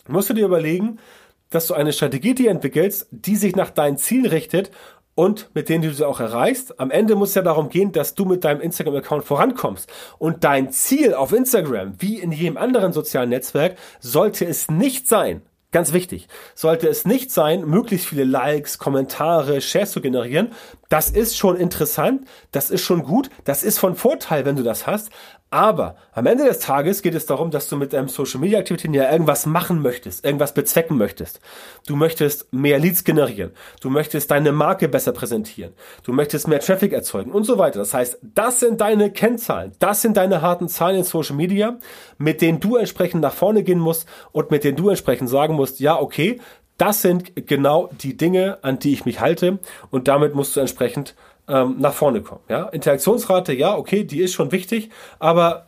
musst 0.09 0.31
du 0.31 0.35
dir 0.35 0.47
überlegen, 0.47 0.99
dass 1.51 1.67
du 1.67 1.75
eine 1.75 1.93
Strategie 1.93 2.35
dir 2.35 2.51
entwickelst, 2.51 3.07
die 3.11 3.37
sich 3.37 3.55
nach 3.55 3.71
deinen 3.71 3.97
Zielen 3.99 4.27
richtet 4.27 4.71
und 5.19 5.51
mit 5.53 5.69
denen 5.69 5.83
du 5.83 5.93
sie 5.93 6.07
auch 6.07 6.21
erreichst. 6.21 6.79
Am 6.79 6.93
Ende 6.93 7.17
muss 7.17 7.31
es 7.31 7.35
ja 7.35 7.43
darum 7.43 7.71
gehen, 7.71 7.91
dass 7.91 8.15
du 8.15 8.25
mit 8.25 8.45
deinem 8.45 8.61
Instagram-Account 8.61 9.25
vorankommst. 9.25 9.91
Und 10.19 10.45
dein 10.45 10.71
Ziel 10.71 11.13
auf 11.13 11.33
Instagram, 11.33 11.95
wie 11.99 12.21
in 12.21 12.31
jedem 12.31 12.57
anderen 12.57 12.93
sozialen 12.93 13.31
Netzwerk, 13.31 13.77
sollte 13.99 14.47
es 14.47 14.71
nicht 14.71 15.09
sein, 15.09 15.43
Ganz 15.71 15.93
wichtig, 15.93 16.29
sollte 16.55 16.89
es 16.89 17.05
nicht 17.05 17.31
sein, 17.31 17.67
möglichst 17.67 18.07
viele 18.07 18.25
Likes, 18.25 18.79
Kommentare, 18.79 19.61
Shares 19.61 19.91
zu 19.91 20.01
generieren. 20.01 20.53
Das 20.89 21.11
ist 21.11 21.37
schon 21.37 21.57
interessant, 21.57 22.27
das 22.51 22.71
ist 22.71 22.83
schon 22.83 23.03
gut, 23.03 23.29
das 23.45 23.63
ist 23.63 23.79
von 23.79 23.95
Vorteil, 23.95 24.47
wenn 24.47 24.57
du 24.57 24.63
das 24.63 24.87
hast. 24.87 25.11
Aber 25.51 25.97
am 26.13 26.27
Ende 26.27 26.45
des 26.45 26.59
Tages 26.59 27.01
geht 27.01 27.15
es 27.15 27.25
darum, 27.25 27.51
dass 27.51 27.69
du 27.69 27.77
mit 27.77 27.95
deinem 27.95 28.09
Social 28.09 28.39
Media 28.39 28.59
Aktivitäten 28.59 28.93
ja 28.93 29.11
irgendwas 29.11 29.47
machen 29.47 29.81
möchtest, 29.81 30.25
irgendwas 30.25 30.53
bezwecken 30.53 30.99
möchtest. 30.99 31.41
Du 31.87 31.97
möchtest 31.97 32.53
mehr 32.53 32.79
Leads 32.79 33.05
generieren. 33.05 33.53
Du 33.81 33.89
möchtest 33.89 34.31
deine 34.31 34.53
Marke 34.53 34.89
besser 34.89 35.13
präsentieren. 35.13 35.73
Du 36.03 36.13
möchtest 36.13 36.49
mehr 36.49 36.61
Traffic 36.61 36.93
erzeugen 36.93 37.33
und 37.33 37.45
so 37.45 37.57
weiter. 37.57 37.79
Das 37.79 37.95
heißt, 37.95 38.19
das 38.23 38.61
sind 38.61 38.83
deine 38.83 39.11
Kennzahlen. 39.11 39.73
Das 39.79 40.03
sind 40.03 40.19
deine 40.19 40.43
harten 40.43 40.69
Zahlen 40.69 40.99
in 40.99 41.05
Social 41.05 41.37
Media, 41.37 41.79
mit 42.19 42.43
denen 42.43 42.61
du 42.61 42.77
entsprechend 42.77 43.23
nach 43.23 43.33
vorne 43.33 43.63
gehen 43.63 43.81
musst 43.81 44.07
und 44.33 44.51
mit 44.51 44.65
denen 44.65 44.77
du 44.77 44.91
entsprechend 44.91 45.31
sagen 45.31 45.55
musst, 45.55 45.81
ja, 45.81 45.99
okay, 45.99 46.41
das 46.79 47.03
sind 47.03 47.47
genau 47.47 47.91
die 48.01 48.17
Dinge, 48.17 48.59
an 48.63 48.79
die 48.79 48.93
ich 48.93 49.05
mich 49.05 49.21
halte 49.21 49.59
und 49.91 50.09
damit 50.09 50.35
musst 50.35 50.57
du 50.57 50.61
entsprechend 50.61 51.15
ähm, 51.49 51.77
nach 51.79 51.93
vorne 51.93 52.23
kommen. 52.23 52.41
Ja? 52.49 52.69
Interaktionsrate, 52.69 53.53
ja, 53.53 53.77
okay, 53.77 54.05
die 54.05 54.21
ist 54.21 54.33
schon 54.33 54.53
wichtig, 54.53 54.91
aber 55.19 55.67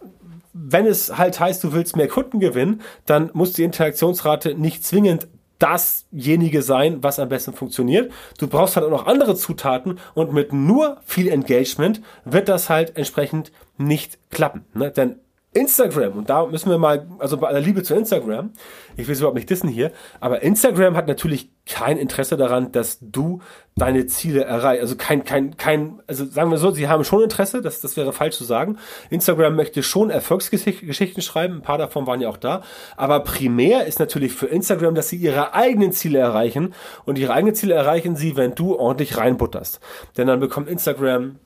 wenn 0.53 0.87
es 0.87 1.17
halt 1.17 1.39
heißt, 1.39 1.63
du 1.63 1.73
willst 1.73 1.97
mehr 1.97 2.09
Kunden 2.09 2.41
gewinnen, 2.41 2.81
dann 3.07 3.31
muss 3.35 3.53
die 3.53 3.65
Interaktionsrate 3.65 4.55
nicht 4.55 4.85
zwingend 4.85 5.29
dasjenige 5.59 6.63
sein, 6.63 7.03
was 7.03 7.19
am 7.19 7.29
besten 7.29 7.53
funktioniert. 7.53 8.11
Du 8.39 8.49
brauchst 8.49 8.77
halt 8.77 8.87
auch 8.87 8.91
noch 8.91 9.07
andere 9.07 9.37
Zutaten 9.37 9.99
und 10.15 10.33
mit 10.33 10.53
nur 10.53 10.97
viel 11.05 11.29
Engagement 11.29 12.01
wird 12.25 12.49
das 12.49 12.71
halt 12.71 12.97
entsprechend 12.97 13.53
nicht 13.77 14.19
klappen. 14.31 14.65
Ne? 14.75 14.91
Denn 14.91 15.17
Instagram, 15.53 16.13
und 16.13 16.31
da 16.31 16.47
müssen 16.47 16.71
wir 16.71 16.79
mal, 16.79 17.09
also 17.19 17.37
bei 17.37 17.49
aller 17.49 17.61
Liebe 17.61 17.83
zu 17.83 17.95
Instagram, 17.95 18.53
ich 18.97 19.09
will 19.09 19.15
es 19.15 19.19
überhaupt 19.19 19.35
nicht 19.35 19.51
dissen 19.51 19.69
hier, 19.69 19.91
aber 20.21 20.43
Instagram 20.43 20.97
hat 20.97 21.09
natürlich 21.09 21.51
kein 21.67 21.99
Interesse 21.99 22.37
daran, 22.37 22.71
dass 22.71 22.99
du 23.01 23.41
deine 23.75 24.07
Ziele 24.07 24.45
erreichst. 24.45 24.83
Also 24.83 24.95
kein, 24.97 25.25
kein, 25.25 25.57
kein, 25.57 26.01
also 26.07 26.25
sagen 26.25 26.53
wir 26.53 26.59
so, 26.59 26.71
sie 26.71 26.87
haben 26.87 27.03
schon 27.03 27.25
Interesse, 27.25 27.63
das, 27.63 27.81
das 27.81 27.97
wäre 27.97 28.13
falsch 28.13 28.37
zu 28.37 28.45
sagen. 28.45 28.79
Instagram 29.11 29.57
möchte 29.57 29.83
schon 29.83 30.11
Erfolgsgeschichten 30.11 31.23
schreiben, 31.23 31.57
ein 31.57 31.63
paar 31.63 31.79
davon 31.79 32.07
waren 32.07 32.21
ja 32.21 32.29
auch 32.29 32.37
da, 32.37 32.63
aber 32.97 33.21
primär 33.21 33.87
ist 33.87 33.99
natürlich 33.99 34.33
für 34.33 34.47
Instagram, 34.47 34.95
dass 34.95 35.09
sie 35.09 35.17
ihre 35.17 35.53
eigenen 35.53 35.91
Ziele 35.91 36.21
erreichen 36.21 36.75
und 37.07 37.19
ihre 37.19 37.33
eigenen 37.33 37.57
Ziele 37.57 37.75
erreichen 37.75 38.15
sie, 38.15 38.37
wenn 38.37 38.55
du 38.55 38.77
ordentlich 38.77 39.17
reinbutterst. 39.17 39.81
Denn 40.17 40.29
dann 40.29 40.39
bekommt 40.39 40.69
Instagram 40.69 41.41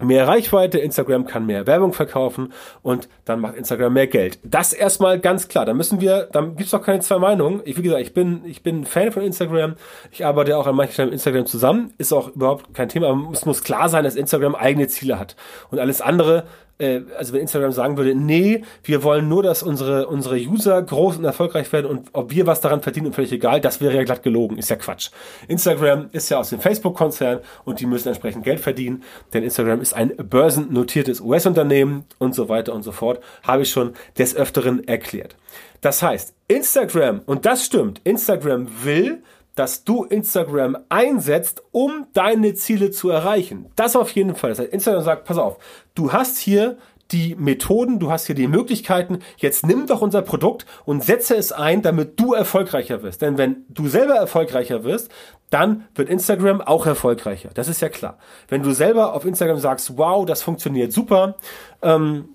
mehr 0.00 0.26
Reichweite, 0.26 0.78
Instagram 0.78 1.24
kann 1.24 1.46
mehr 1.46 1.66
Werbung 1.66 1.92
verkaufen 1.92 2.52
und 2.82 3.08
dann 3.24 3.40
macht 3.40 3.54
Instagram 3.54 3.92
mehr 3.92 4.06
Geld. 4.06 4.38
Das 4.42 4.72
erstmal 4.72 5.20
ganz 5.20 5.48
klar. 5.48 5.64
Da 5.64 5.74
müssen 5.74 6.00
wir, 6.00 6.28
da 6.32 6.40
gibt's 6.42 6.72
doch 6.72 6.82
keine 6.82 7.00
zwei 7.00 7.18
Meinungen. 7.18 7.62
Ich, 7.64 7.76
wie 7.76 7.82
gesagt, 7.82 8.02
ich 8.02 8.12
bin, 8.12 8.44
ich 8.44 8.62
bin 8.62 8.84
Fan 8.84 9.12
von 9.12 9.22
Instagram. 9.22 9.76
Ich 10.10 10.24
arbeite 10.24 10.56
auch 10.58 10.66
an 10.66 10.74
manchen 10.74 10.92
Stellen 10.92 11.08
mit 11.08 11.14
Instagram 11.14 11.46
zusammen. 11.46 11.94
Ist 11.98 12.12
auch 12.12 12.34
überhaupt 12.34 12.74
kein 12.74 12.88
Thema. 12.88 13.08
Aber 13.08 13.30
es 13.32 13.46
muss 13.46 13.62
klar 13.62 13.88
sein, 13.88 14.04
dass 14.04 14.16
Instagram 14.16 14.54
eigene 14.54 14.88
Ziele 14.88 15.18
hat. 15.18 15.36
Und 15.70 15.78
alles 15.78 16.00
andere 16.00 16.44
äh, 16.78 17.00
also 17.16 17.32
wenn 17.32 17.40
Instagram 17.40 17.72
sagen 17.72 17.96
würde, 17.96 18.14
nee, 18.14 18.62
wir 18.82 19.02
wollen 19.02 19.28
nur, 19.28 19.42
dass 19.42 19.62
unsere, 19.62 20.06
unsere 20.06 20.36
User 20.36 20.82
groß 20.82 21.18
und 21.18 21.24
erfolgreich 21.24 21.72
werden 21.72 21.86
und 21.86 22.08
ob 22.12 22.30
wir 22.30 22.46
was 22.46 22.60
daran 22.60 22.82
verdienen, 22.82 23.12
völlig 23.12 23.32
egal, 23.32 23.60
das 23.60 23.80
wäre 23.80 23.94
ja 23.94 24.04
glatt 24.04 24.22
gelogen, 24.22 24.58
ist 24.58 24.70
ja 24.70 24.76
Quatsch. 24.76 25.10
Instagram 25.48 26.08
ist 26.12 26.28
ja 26.28 26.38
aus 26.38 26.50
dem 26.50 26.60
Facebook-Konzern 26.60 27.40
und 27.64 27.80
die 27.80 27.86
müssen 27.86 28.08
entsprechend 28.08 28.44
Geld 28.44 28.60
verdienen, 28.60 29.02
denn 29.32 29.42
Instagram 29.42 29.80
ist 29.80 29.94
ein 29.94 30.16
börsennotiertes 30.16 31.20
US-Unternehmen 31.20 32.04
und 32.18 32.34
so 32.34 32.48
weiter 32.48 32.74
und 32.74 32.82
so 32.82 32.92
fort, 32.92 33.22
habe 33.42 33.62
ich 33.62 33.70
schon 33.70 33.94
des 34.18 34.34
Öfteren 34.34 34.86
erklärt. 34.86 35.36
Das 35.80 36.02
heißt, 36.02 36.34
Instagram, 36.48 37.20
und 37.26 37.44
das 37.44 37.64
stimmt, 37.64 38.00
Instagram 38.04 38.68
will, 38.84 39.22
dass 39.54 39.84
du 39.84 40.04
Instagram 40.04 40.76
einsetzt, 40.88 41.62
um 41.70 42.06
deine 42.12 42.54
Ziele 42.54 42.90
zu 42.90 43.10
erreichen. 43.10 43.66
Das 43.76 43.96
auf 43.96 44.10
jeden 44.10 44.34
Fall. 44.34 44.50
Das 44.50 44.58
heißt, 44.58 44.72
Instagram 44.72 45.04
sagt, 45.04 45.24
pass 45.24 45.38
auf, 45.38 45.58
du 45.94 46.12
hast 46.12 46.38
hier 46.38 46.76
die 47.10 47.34
Methoden, 47.36 47.98
du 47.98 48.10
hast 48.10 48.26
hier 48.26 48.34
die 48.34 48.48
Möglichkeiten, 48.48 49.18
jetzt 49.36 49.66
nimm 49.66 49.86
doch 49.86 50.00
unser 50.00 50.22
Produkt 50.22 50.66
und 50.84 51.04
setze 51.04 51.36
es 51.36 51.52
ein, 51.52 51.82
damit 51.82 52.18
du 52.18 52.32
erfolgreicher 52.32 53.02
wirst. 53.02 53.22
Denn 53.22 53.38
wenn 53.38 53.64
du 53.68 53.88
selber 53.88 54.14
erfolgreicher 54.14 54.84
wirst, 54.84 55.10
dann 55.50 55.84
wird 55.94 56.08
Instagram 56.08 56.60
auch 56.60 56.86
erfolgreicher. 56.86 57.50
Das 57.54 57.68
ist 57.68 57.80
ja 57.80 57.88
klar. 57.88 58.18
Wenn 58.48 58.62
du 58.62 58.72
selber 58.72 59.12
auf 59.12 59.24
Instagram 59.24 59.58
sagst, 59.58 59.96
wow, 59.96 60.24
das 60.26 60.42
funktioniert 60.42 60.92
super, 60.92 61.36
ähm, 61.82 62.30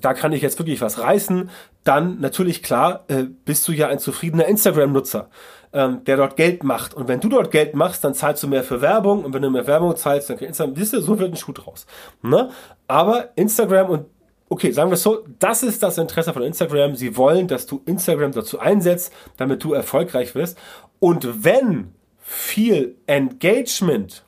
da 0.00 0.14
kann 0.14 0.32
ich 0.32 0.42
jetzt 0.42 0.58
wirklich 0.58 0.80
was 0.80 0.98
reißen, 0.98 1.50
dann 1.84 2.20
natürlich 2.20 2.62
klar, 2.62 3.04
äh, 3.08 3.24
bist 3.44 3.66
du 3.66 3.72
ja 3.72 3.88
ein 3.88 3.98
zufriedener 3.98 4.46
Instagram-Nutzer 4.46 5.28
ähm, 5.72 6.04
der 6.04 6.16
dort 6.16 6.36
Geld 6.36 6.64
macht. 6.64 6.94
Und 6.94 7.08
wenn 7.08 7.20
du 7.20 7.28
dort 7.28 7.50
Geld 7.50 7.74
machst, 7.74 8.04
dann 8.04 8.14
zahlst 8.14 8.42
du 8.42 8.48
mehr 8.48 8.64
für 8.64 8.80
Werbung. 8.80 9.24
Und 9.24 9.32
wenn 9.32 9.42
du 9.42 9.50
mehr 9.50 9.66
Werbung 9.66 9.96
zahlst, 9.96 10.30
dann 10.30 10.38
Instagram, 10.38 10.76
siehst 10.76 10.92
du, 10.92 11.00
so 11.00 11.18
wird 11.18 11.32
ein 11.32 11.36
Schuh 11.36 11.52
draus. 11.52 11.86
Ne? 12.22 12.50
Aber 12.88 13.30
Instagram 13.36 13.90
und 13.90 14.06
Okay, 14.48 14.70
sagen 14.70 14.90
wir 14.90 14.96
es 14.96 15.02
so, 15.02 15.24
das 15.38 15.62
ist 15.62 15.82
das 15.82 15.96
Interesse 15.96 16.34
von 16.34 16.42
Instagram. 16.42 16.94
Sie 16.94 17.16
wollen, 17.16 17.48
dass 17.48 17.64
du 17.64 17.80
Instagram 17.86 18.32
dazu 18.32 18.58
einsetzt, 18.58 19.10
damit 19.38 19.64
du 19.64 19.72
erfolgreich 19.72 20.34
wirst. 20.34 20.58
Und 20.98 21.42
wenn 21.42 21.94
viel 22.18 22.96
Engagement 23.06 24.26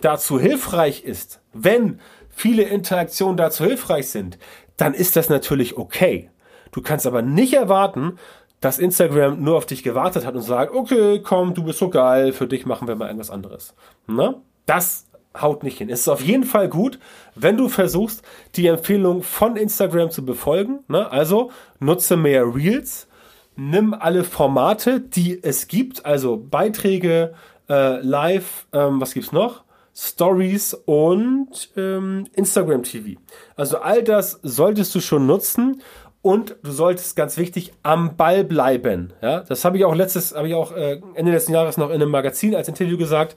dazu 0.00 0.40
hilfreich 0.40 1.04
ist, 1.04 1.40
wenn 1.52 2.00
viele 2.30 2.64
Interaktionen 2.64 3.36
dazu 3.36 3.62
hilfreich 3.64 4.08
sind, 4.08 4.38
dann 4.76 4.92
ist 4.92 5.14
das 5.14 5.28
natürlich 5.28 5.76
okay. 5.76 6.30
Du 6.72 6.82
kannst 6.82 7.06
aber 7.06 7.22
nicht 7.22 7.54
erwarten, 7.54 8.18
dass 8.60 8.78
Instagram 8.78 9.42
nur 9.42 9.56
auf 9.56 9.66
dich 9.66 9.82
gewartet 9.82 10.26
hat 10.26 10.34
und 10.34 10.42
sagt, 10.42 10.74
okay, 10.74 11.20
komm, 11.22 11.54
du 11.54 11.64
bist 11.64 11.78
so 11.78 11.88
geil, 11.88 12.32
für 12.32 12.46
dich 12.46 12.66
machen 12.66 12.86
wir 12.86 12.94
mal 12.94 13.06
irgendwas 13.06 13.30
anderes. 13.30 13.74
Ne? 14.06 14.36
Das 14.66 15.06
haut 15.40 15.62
nicht 15.62 15.78
hin. 15.78 15.88
Es 15.88 16.00
ist 16.00 16.08
auf 16.08 16.20
jeden 16.20 16.44
Fall 16.44 16.68
gut, 16.68 16.98
wenn 17.34 17.56
du 17.56 17.68
versuchst, 17.68 18.22
die 18.56 18.66
Empfehlung 18.66 19.22
von 19.22 19.56
Instagram 19.56 20.10
zu 20.10 20.24
befolgen. 20.24 20.80
Ne? 20.88 21.10
Also 21.10 21.50
nutze 21.78 22.16
mehr 22.16 22.54
Reels, 22.54 23.08
nimm 23.56 23.94
alle 23.94 24.24
Formate, 24.24 25.00
die 25.00 25.42
es 25.42 25.68
gibt, 25.68 26.04
also 26.04 26.36
Beiträge, 26.36 27.34
äh, 27.68 28.00
Live, 28.00 28.66
ähm, 28.72 29.00
was 29.00 29.14
gibt's 29.14 29.32
noch? 29.32 29.64
Stories 29.94 30.74
und 30.74 31.70
ähm, 31.76 32.26
Instagram 32.32 32.82
TV. 32.82 33.20
Also 33.56 33.78
all 33.78 34.02
das 34.02 34.38
solltest 34.42 34.94
du 34.94 35.00
schon 35.00 35.26
nutzen 35.26 35.82
und 36.22 36.56
du 36.62 36.70
solltest 36.70 37.16
ganz 37.16 37.36
wichtig 37.36 37.72
am 37.82 38.16
Ball 38.16 38.44
bleiben. 38.44 39.12
Ja, 39.22 39.40
das 39.40 39.64
habe 39.64 39.78
ich 39.78 39.84
auch 39.84 39.94
letztes, 39.94 40.34
habe 40.34 40.48
ich 40.48 40.54
auch 40.54 40.72
äh, 40.72 41.00
Ende 41.14 41.32
letzten 41.32 41.52
Jahres 41.52 41.76
noch 41.76 41.88
in 41.88 41.96
einem 41.96 42.10
Magazin 42.10 42.54
als 42.54 42.68
Interview 42.68 42.98
gesagt. 42.98 43.36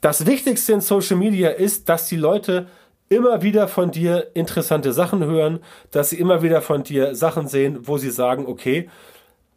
Das 0.00 0.26
Wichtigste 0.26 0.74
in 0.74 0.80
Social 0.80 1.16
Media 1.16 1.50
ist, 1.50 1.88
dass 1.88 2.06
die 2.06 2.16
Leute 2.16 2.66
immer 3.08 3.42
wieder 3.42 3.68
von 3.68 3.90
dir 3.90 4.28
interessante 4.34 4.92
Sachen 4.92 5.24
hören, 5.24 5.60
dass 5.90 6.10
sie 6.10 6.18
immer 6.18 6.42
wieder 6.42 6.60
von 6.60 6.82
dir 6.82 7.14
Sachen 7.14 7.48
sehen, 7.48 7.80
wo 7.82 7.96
sie 7.96 8.10
sagen, 8.10 8.46
okay, 8.46 8.88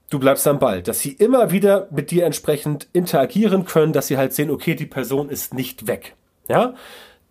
du 0.09 0.19
bleibst 0.19 0.47
am 0.47 0.59
Ball, 0.59 0.81
dass 0.81 0.99
sie 0.99 1.11
immer 1.11 1.51
wieder 1.51 1.87
mit 1.91 2.11
dir 2.11 2.25
entsprechend 2.25 2.87
interagieren 2.93 3.65
können, 3.65 3.91
dass 3.91 4.07
sie 4.07 4.17
halt 4.17 4.33
sehen, 4.33 4.49
okay, 4.49 4.75
die 4.75 4.85
Person 4.85 5.29
ist 5.29 5.53
nicht 5.53 5.87
weg. 5.87 6.15
Ja? 6.47 6.75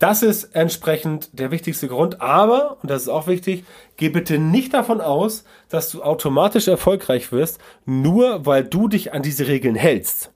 Das 0.01 0.23
ist 0.23 0.57
entsprechend 0.57 1.29
der 1.39 1.51
wichtigste 1.51 1.87
Grund. 1.87 2.23
Aber, 2.23 2.79
und 2.83 2.91
das 2.91 3.03
ist 3.03 3.09
auch 3.09 3.27
wichtig, 3.27 3.65
geh 3.99 4.09
bitte 4.09 4.39
nicht 4.39 4.73
davon 4.73 5.01
aus, 5.03 5.45
dass 5.69 5.91
du 5.91 6.03
automatisch 6.03 6.69
erfolgreich 6.69 7.31
wirst, 7.33 7.61
nur 7.85 8.47
weil 8.47 8.65
du 8.65 8.89
dich 8.89 9.13
an 9.13 9.23
diese 9.23 9.47
Regeln 9.47 9.75
hältst. 9.75 10.33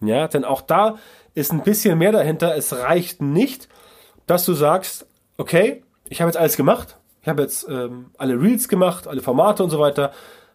Ja, 0.00 0.26
denn 0.26 0.44
auch 0.44 0.62
da 0.62 0.96
ist 1.34 1.52
ein 1.52 1.62
bisschen 1.62 1.98
mehr 1.98 2.12
dahinter. 2.12 2.56
Es 2.56 2.72
reicht 2.72 3.20
nicht, 3.20 3.68
dass 4.26 4.46
du 4.46 4.54
sagst, 4.54 5.06
okay, 5.36 5.82
ich 6.08 6.22
habe 6.22 6.30
jetzt 6.30 6.38
alles 6.38 6.56
gemacht. 6.56 6.96
Ich 7.20 7.28
habe 7.28 7.42
jetzt 7.42 7.68
ähm, 7.68 8.06
alle 8.16 8.40
Reels 8.40 8.68
gemacht, 8.68 9.06
alle 9.06 9.20
Formate 9.20 9.62
und 9.62 9.68
so 9.68 9.78
weiter. 9.78 10.12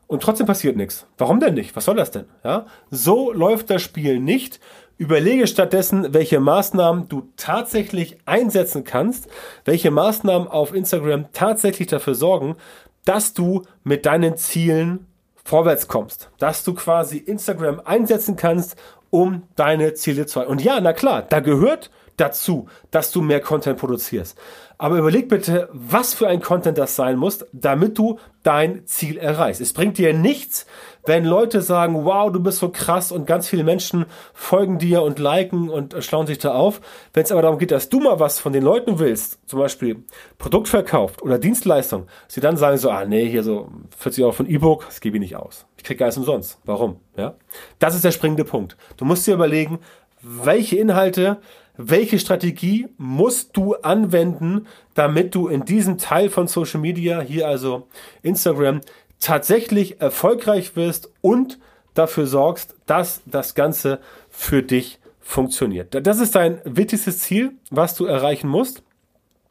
Und 0.08 0.24
trotzdem 0.24 0.48
passiert 0.48 0.76
nichts. 0.76 1.06
Warum 1.20 1.40
denn 1.40 1.54
nicht? 1.54 1.76
Was 1.76 1.86
soll 1.86 1.96
das 1.96 2.10
denn? 2.10 2.26
Ja? 2.44 2.66
So 2.90 3.32
läuft 3.32 3.70
das 3.70 3.84
Spiel 3.84 4.20
nicht. 4.20 4.60
Überlege 4.98 5.48
stattdessen, 5.48 6.14
welche 6.14 6.40
Maßnahmen 6.40 7.10
du 7.10 7.30
tatsächlich 7.36 8.18
einsetzen 8.26 8.84
kannst, 8.84 9.28
welche 9.66 9.92
Maßnahmen 9.92 10.48
auf 10.48 10.74
Instagram 10.74 11.26
tatsächlich 11.34 11.88
dafür 11.88 12.16
sorgen, 12.16 12.56
dass 13.06 13.34
du 13.34 13.64
mit 13.84 14.06
deinen 14.06 14.38
Zielen 14.38 15.08
vorwärts 15.44 15.88
kommst, 15.88 16.30
dass 16.38 16.64
du 16.64 16.74
quasi 16.74 17.18
Instagram 17.18 17.82
einsetzen 17.84 18.36
kannst, 18.36 18.78
um 19.10 19.44
deine 19.56 19.94
Ziele 19.94 20.26
zu 20.26 20.40
erreichen. 20.40 20.52
Und 20.52 20.64
ja, 20.64 20.80
na 20.80 20.94
klar, 20.94 21.22
da 21.24 21.40
gehört 21.40 21.92
dazu, 22.18 22.68
dass 22.92 23.12
du 23.12 23.22
mehr 23.22 23.42
Content 23.42 23.78
produzierst. 23.80 24.38
Aber 24.84 24.98
überleg 24.98 25.30
bitte, 25.30 25.70
was 25.72 26.14
für 26.14 26.28
ein 26.28 26.42
Content 26.42 26.78
das 26.78 26.98
sein 26.98 27.16
muss, 27.16 27.46
damit 27.54 27.98
du 27.98 28.20
dein 28.44 28.86
Ziel 28.86 29.18
erreichst. 29.18 29.62
Es 29.62 29.72
bringt 29.72 29.98
dir 29.98 30.14
nichts, 30.14 30.66
wenn 31.06 31.24
Leute 31.24 31.62
sagen, 31.62 32.04
wow, 32.04 32.30
du 32.30 32.42
bist 32.42 32.60
so 32.60 32.68
krass 32.68 33.10
und 33.10 33.26
ganz 33.26 33.48
viele 33.48 33.64
Menschen 33.64 34.08
folgen 34.34 34.80
dir 34.80 35.02
und 35.04 35.20
liken 35.20 35.70
und 35.70 35.96
schlauen 36.04 36.28
sich 36.28 36.40
da 36.40 36.54
auf. 36.54 36.82
Wenn 37.14 37.24
es 37.24 37.32
aber 37.32 37.42
darum 37.42 37.60
geht, 37.60 37.72
dass 37.72 37.88
du 37.88 38.02
mal 38.02 38.20
was 38.20 38.42
von 38.42 38.52
den 38.52 38.62
Leuten 38.62 39.00
willst, 39.00 39.40
zum 39.48 39.60
Beispiel 39.60 40.04
Produkt 40.38 40.68
verkauft 40.68 41.22
oder 41.22 41.40
Dienstleistung, 41.40 42.08
sie 42.28 42.42
dann 42.42 42.58
sagen 42.58 42.78
so, 42.78 42.90
ah 42.90 43.06
nee, 43.06 43.30
hier 43.30 43.44
so 43.44 43.70
40 43.98 44.26
Euro 44.26 44.34
von 44.34 44.50
E-Book, 44.50 44.84
das 44.88 45.00
gebe 45.00 45.16
ich 45.16 45.22
nicht 45.22 45.38
aus. 45.38 45.66
Ich 45.78 45.86
kriege 45.86 46.04
alles 46.04 46.18
umsonst. 46.18 46.60
Warum? 46.66 46.98
Ja? 47.16 47.36
Das 47.80 47.96
ist 47.96 48.04
der 48.04 48.12
springende 48.12 48.44
Punkt. 48.44 48.76
Du 48.98 49.06
musst 49.06 49.26
dir 49.26 49.36
überlegen, 49.36 49.80
welche 50.22 50.76
Inhalte 50.76 51.38
welche 51.76 52.20
Strategie 52.20 52.88
musst 52.98 53.58
du 53.58 53.76
anwenden, 53.76 54.68
damit 54.94 55.34
du 55.36 55.48
in 55.48 55.66
diesem 55.66 55.98
Teil 55.98 56.30
von 56.30 56.48
Social 56.48 56.80
Media, 56.80 57.22
hier 57.22 57.48
also 57.48 57.88
Instagram, 58.22 58.82
tatsächlich 59.20 60.02
erfolgreich 60.02 60.76
wirst 60.76 61.12
und 61.22 61.60
dafür 61.94 62.28
sorgst, 62.28 62.76
dass 62.86 63.22
das 63.26 63.56
Ganze 63.56 64.00
für 64.30 64.62
dich 64.62 65.00
funktioniert. 65.20 65.96
Das 66.06 66.20
ist 66.20 66.36
dein 66.36 66.60
wichtigstes 66.66 67.20
Ziel, 67.20 67.54
was 67.70 67.96
du 67.96 68.06
erreichen 68.06 68.50
musst, 68.50 68.84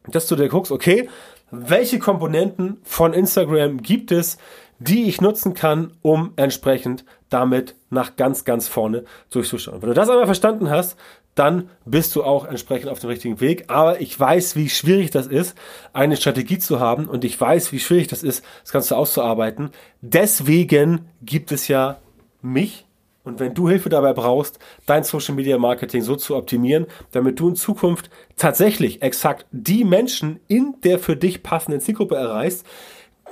dass 0.06 0.26
du 0.26 0.36
dir 0.36 0.48
guckst, 0.48 0.70
okay, 0.70 1.08
welche 1.50 1.98
Komponenten 1.98 2.78
von 2.82 3.12
Instagram 3.12 3.82
gibt 3.82 4.12
es, 4.12 4.38
die 4.78 5.04
ich 5.04 5.20
nutzen 5.20 5.54
kann, 5.54 5.92
um 6.02 6.32
entsprechend 6.36 7.04
damit 7.28 7.76
nach 7.90 8.16
ganz, 8.16 8.44
ganz 8.44 8.68
vorne 8.68 9.04
durchzuschauen. 9.30 9.80
Wenn 9.80 9.88
du 9.90 9.94
das 9.94 10.08
einmal 10.08 10.26
verstanden 10.26 10.70
hast, 10.70 10.96
dann 11.34 11.70
bist 11.84 12.14
du 12.14 12.22
auch 12.22 12.44
entsprechend 12.44 12.90
auf 12.90 12.98
dem 12.98 13.10
richtigen 13.10 13.40
Weg. 13.40 13.64
Aber 13.68 14.00
ich 14.00 14.18
weiß, 14.18 14.56
wie 14.56 14.68
schwierig 14.68 15.10
das 15.10 15.26
ist, 15.26 15.56
eine 15.92 16.16
Strategie 16.16 16.58
zu 16.58 16.80
haben 16.80 17.08
und 17.08 17.24
ich 17.24 17.40
weiß, 17.40 17.72
wie 17.72 17.80
schwierig 17.80 18.08
das 18.08 18.22
ist, 18.22 18.44
das 18.62 18.72
Ganze 18.72 18.96
auszuarbeiten. 18.96 19.70
Deswegen 20.00 21.06
gibt 21.22 21.52
es 21.52 21.68
ja 21.68 21.98
mich. 22.42 22.86
Und 23.24 23.38
wenn 23.38 23.54
du 23.54 23.68
Hilfe 23.68 23.88
dabei 23.88 24.12
brauchst, 24.14 24.58
dein 24.84 25.04
Social 25.04 25.36
Media 25.36 25.56
Marketing 25.56 26.02
so 26.02 26.16
zu 26.16 26.34
optimieren, 26.34 26.86
damit 27.12 27.38
du 27.38 27.50
in 27.50 27.54
Zukunft 27.54 28.10
tatsächlich 28.36 29.00
exakt 29.00 29.46
die 29.52 29.84
Menschen 29.84 30.40
in 30.48 30.74
der 30.82 30.98
für 30.98 31.16
dich 31.16 31.44
passenden 31.44 31.80
Zielgruppe 31.80 32.16
erreichst, 32.16 32.66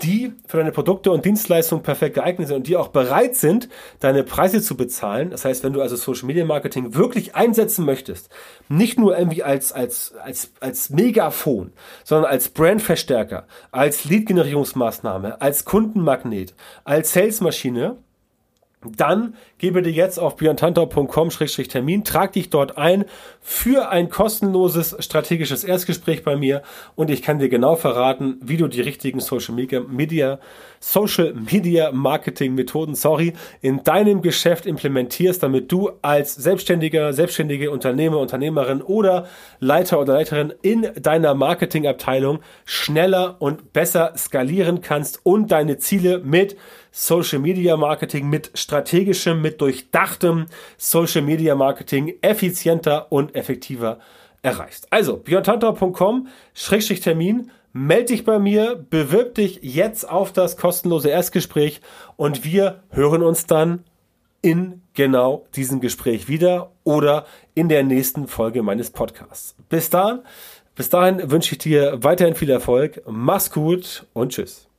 die 0.03 0.33
für 0.47 0.59
deine 0.59 0.73
Produkte 0.73 1.11
und 1.11 1.25
Dienstleistungen 1.25 1.83
perfekt 1.83 2.15
geeignet 2.15 2.49
sind 2.49 2.57
und 2.59 2.67
die 2.67 2.77
auch 2.77 2.89
bereit 2.89 3.37
sind, 3.37 3.69
deine 4.01 4.25
Preise 4.25 4.63
zu 4.63 4.77
bezahlen. 4.77 5.31
Das 5.31 5.45
heißt, 5.45 5.63
wenn 5.65 5.73
du 5.73 5.81
also 5.81 5.97
Social 5.97 6.27
Media 6.27 6.45
Marketing 6.45 6.95
wirklich 6.95 7.35
einsetzen 7.35 7.85
möchtest, 7.85 8.31
nicht 8.69 8.99
nur 8.99 9.19
irgendwie 9.19 9.43
als, 9.43 9.73
als, 9.73 10.15
als, 10.23 10.53
als 10.61 10.91
Megafon, 10.91 11.73
sondern 12.05 12.31
als 12.31 12.49
Brandverstärker, 12.49 13.47
als 13.71 14.05
Lead-Generierungsmaßnahme, 14.05 15.41
als 15.41 15.65
Kundenmagnet, 15.65 16.55
als 16.85 17.13
Salesmaschine, 17.13 17.97
dann 18.83 19.35
gebe 19.59 19.83
dir 19.83 19.93
jetzt 19.93 20.19
auf 20.19 20.37
björntantau.com-termin, 20.37 22.05
trag 22.05 22.33
dich 22.33 22.49
dort 22.49 22.79
ein 22.79 23.05
für 23.41 23.91
ein 23.91 24.09
kostenloses 24.09 24.97
strategisches 25.01 25.65
Erstgespräch 25.65 26.25
bei 26.25 26.37
mir 26.37 26.63
und 26.95 27.11
ich 27.11 27.23
kann 27.23 27.39
dir 27.39 27.51
genau 27.51 27.77
verraten, 27.77 28.39
wie 28.43 28.57
du 28.57 28.69
die 28.69 28.81
richtigen 28.81 29.21
Social 29.21 29.55
Media, 29.55 30.39
Social 30.83 31.35
Media 31.35 31.93
Marketing 31.93 32.55
Methoden, 32.55 32.95
sorry, 32.95 33.35
in 33.61 33.85
deinem 33.85 34.23
Geschäft 34.23 34.65
implementierst, 34.65 35.43
damit 35.43 35.71
du 35.71 35.91
als 36.01 36.35
Selbstständiger, 36.35 37.13
selbstständige 37.13 37.71
Unternehmer, 37.71 38.19
Unternehmerin 38.19 38.81
oder 38.81 39.29
Leiter 39.59 40.01
oder 40.01 40.15
Leiterin 40.15 40.55
in 40.63 40.89
deiner 41.01 41.35
Marketingabteilung 41.35 42.39
schneller 42.65 43.37
und 43.41 43.75
besser 43.75 44.15
skalieren 44.17 44.81
kannst 44.81 45.21
und 45.23 45.53
deine 45.53 45.77
Ziele 45.77 46.21
mit 46.21 46.57
Social 46.93 47.41
Media 47.41 47.77
Marketing 47.77 48.31
mit 48.31 48.51
strategischem, 48.55 49.43
mit 49.43 49.61
durchdachtem 49.61 50.47
Social 50.79 51.23
Media 51.23 51.55
Marketing 51.55 52.15
effizienter 52.23 53.13
und 53.13 53.35
effektiver 53.35 53.99
erreichst. 54.43 54.91
Also, 54.91 55.19
björntantau.com, 55.19 56.29
Melde 57.73 58.07
dich 58.07 58.25
bei 58.25 58.39
mir, 58.39 58.75
bewirb 58.75 59.37
dich 59.37 59.61
jetzt 59.63 60.09
auf 60.09 60.33
das 60.33 60.57
kostenlose 60.57 61.09
Erstgespräch 61.09 61.81
und 62.17 62.45
wir 62.45 62.83
hören 62.91 63.23
uns 63.23 63.47
dann 63.47 63.85
in 64.43 64.83
genau 64.95 65.47
diesem 65.55 65.81
Gespräch 65.81 66.29
wieder 66.29 66.73
oder 66.85 67.27
in 67.55 67.69
der 67.69 67.85
nächsten 67.85 68.27
Folge 68.27 68.63
meines 68.63 68.91
Podcasts. 68.91 69.55
Bis 69.69 69.91
dahin, 69.91 70.21
bis 70.75 70.89
dahin 70.89 71.31
wünsche 71.31 71.53
ich 71.53 71.59
dir 71.59 72.03
weiterhin 72.03 72.35
viel 72.35 72.51
Erfolg, 72.51 73.03
mach's 73.07 73.51
gut 73.51 74.07
und 74.15 74.33
tschüss. 74.33 74.70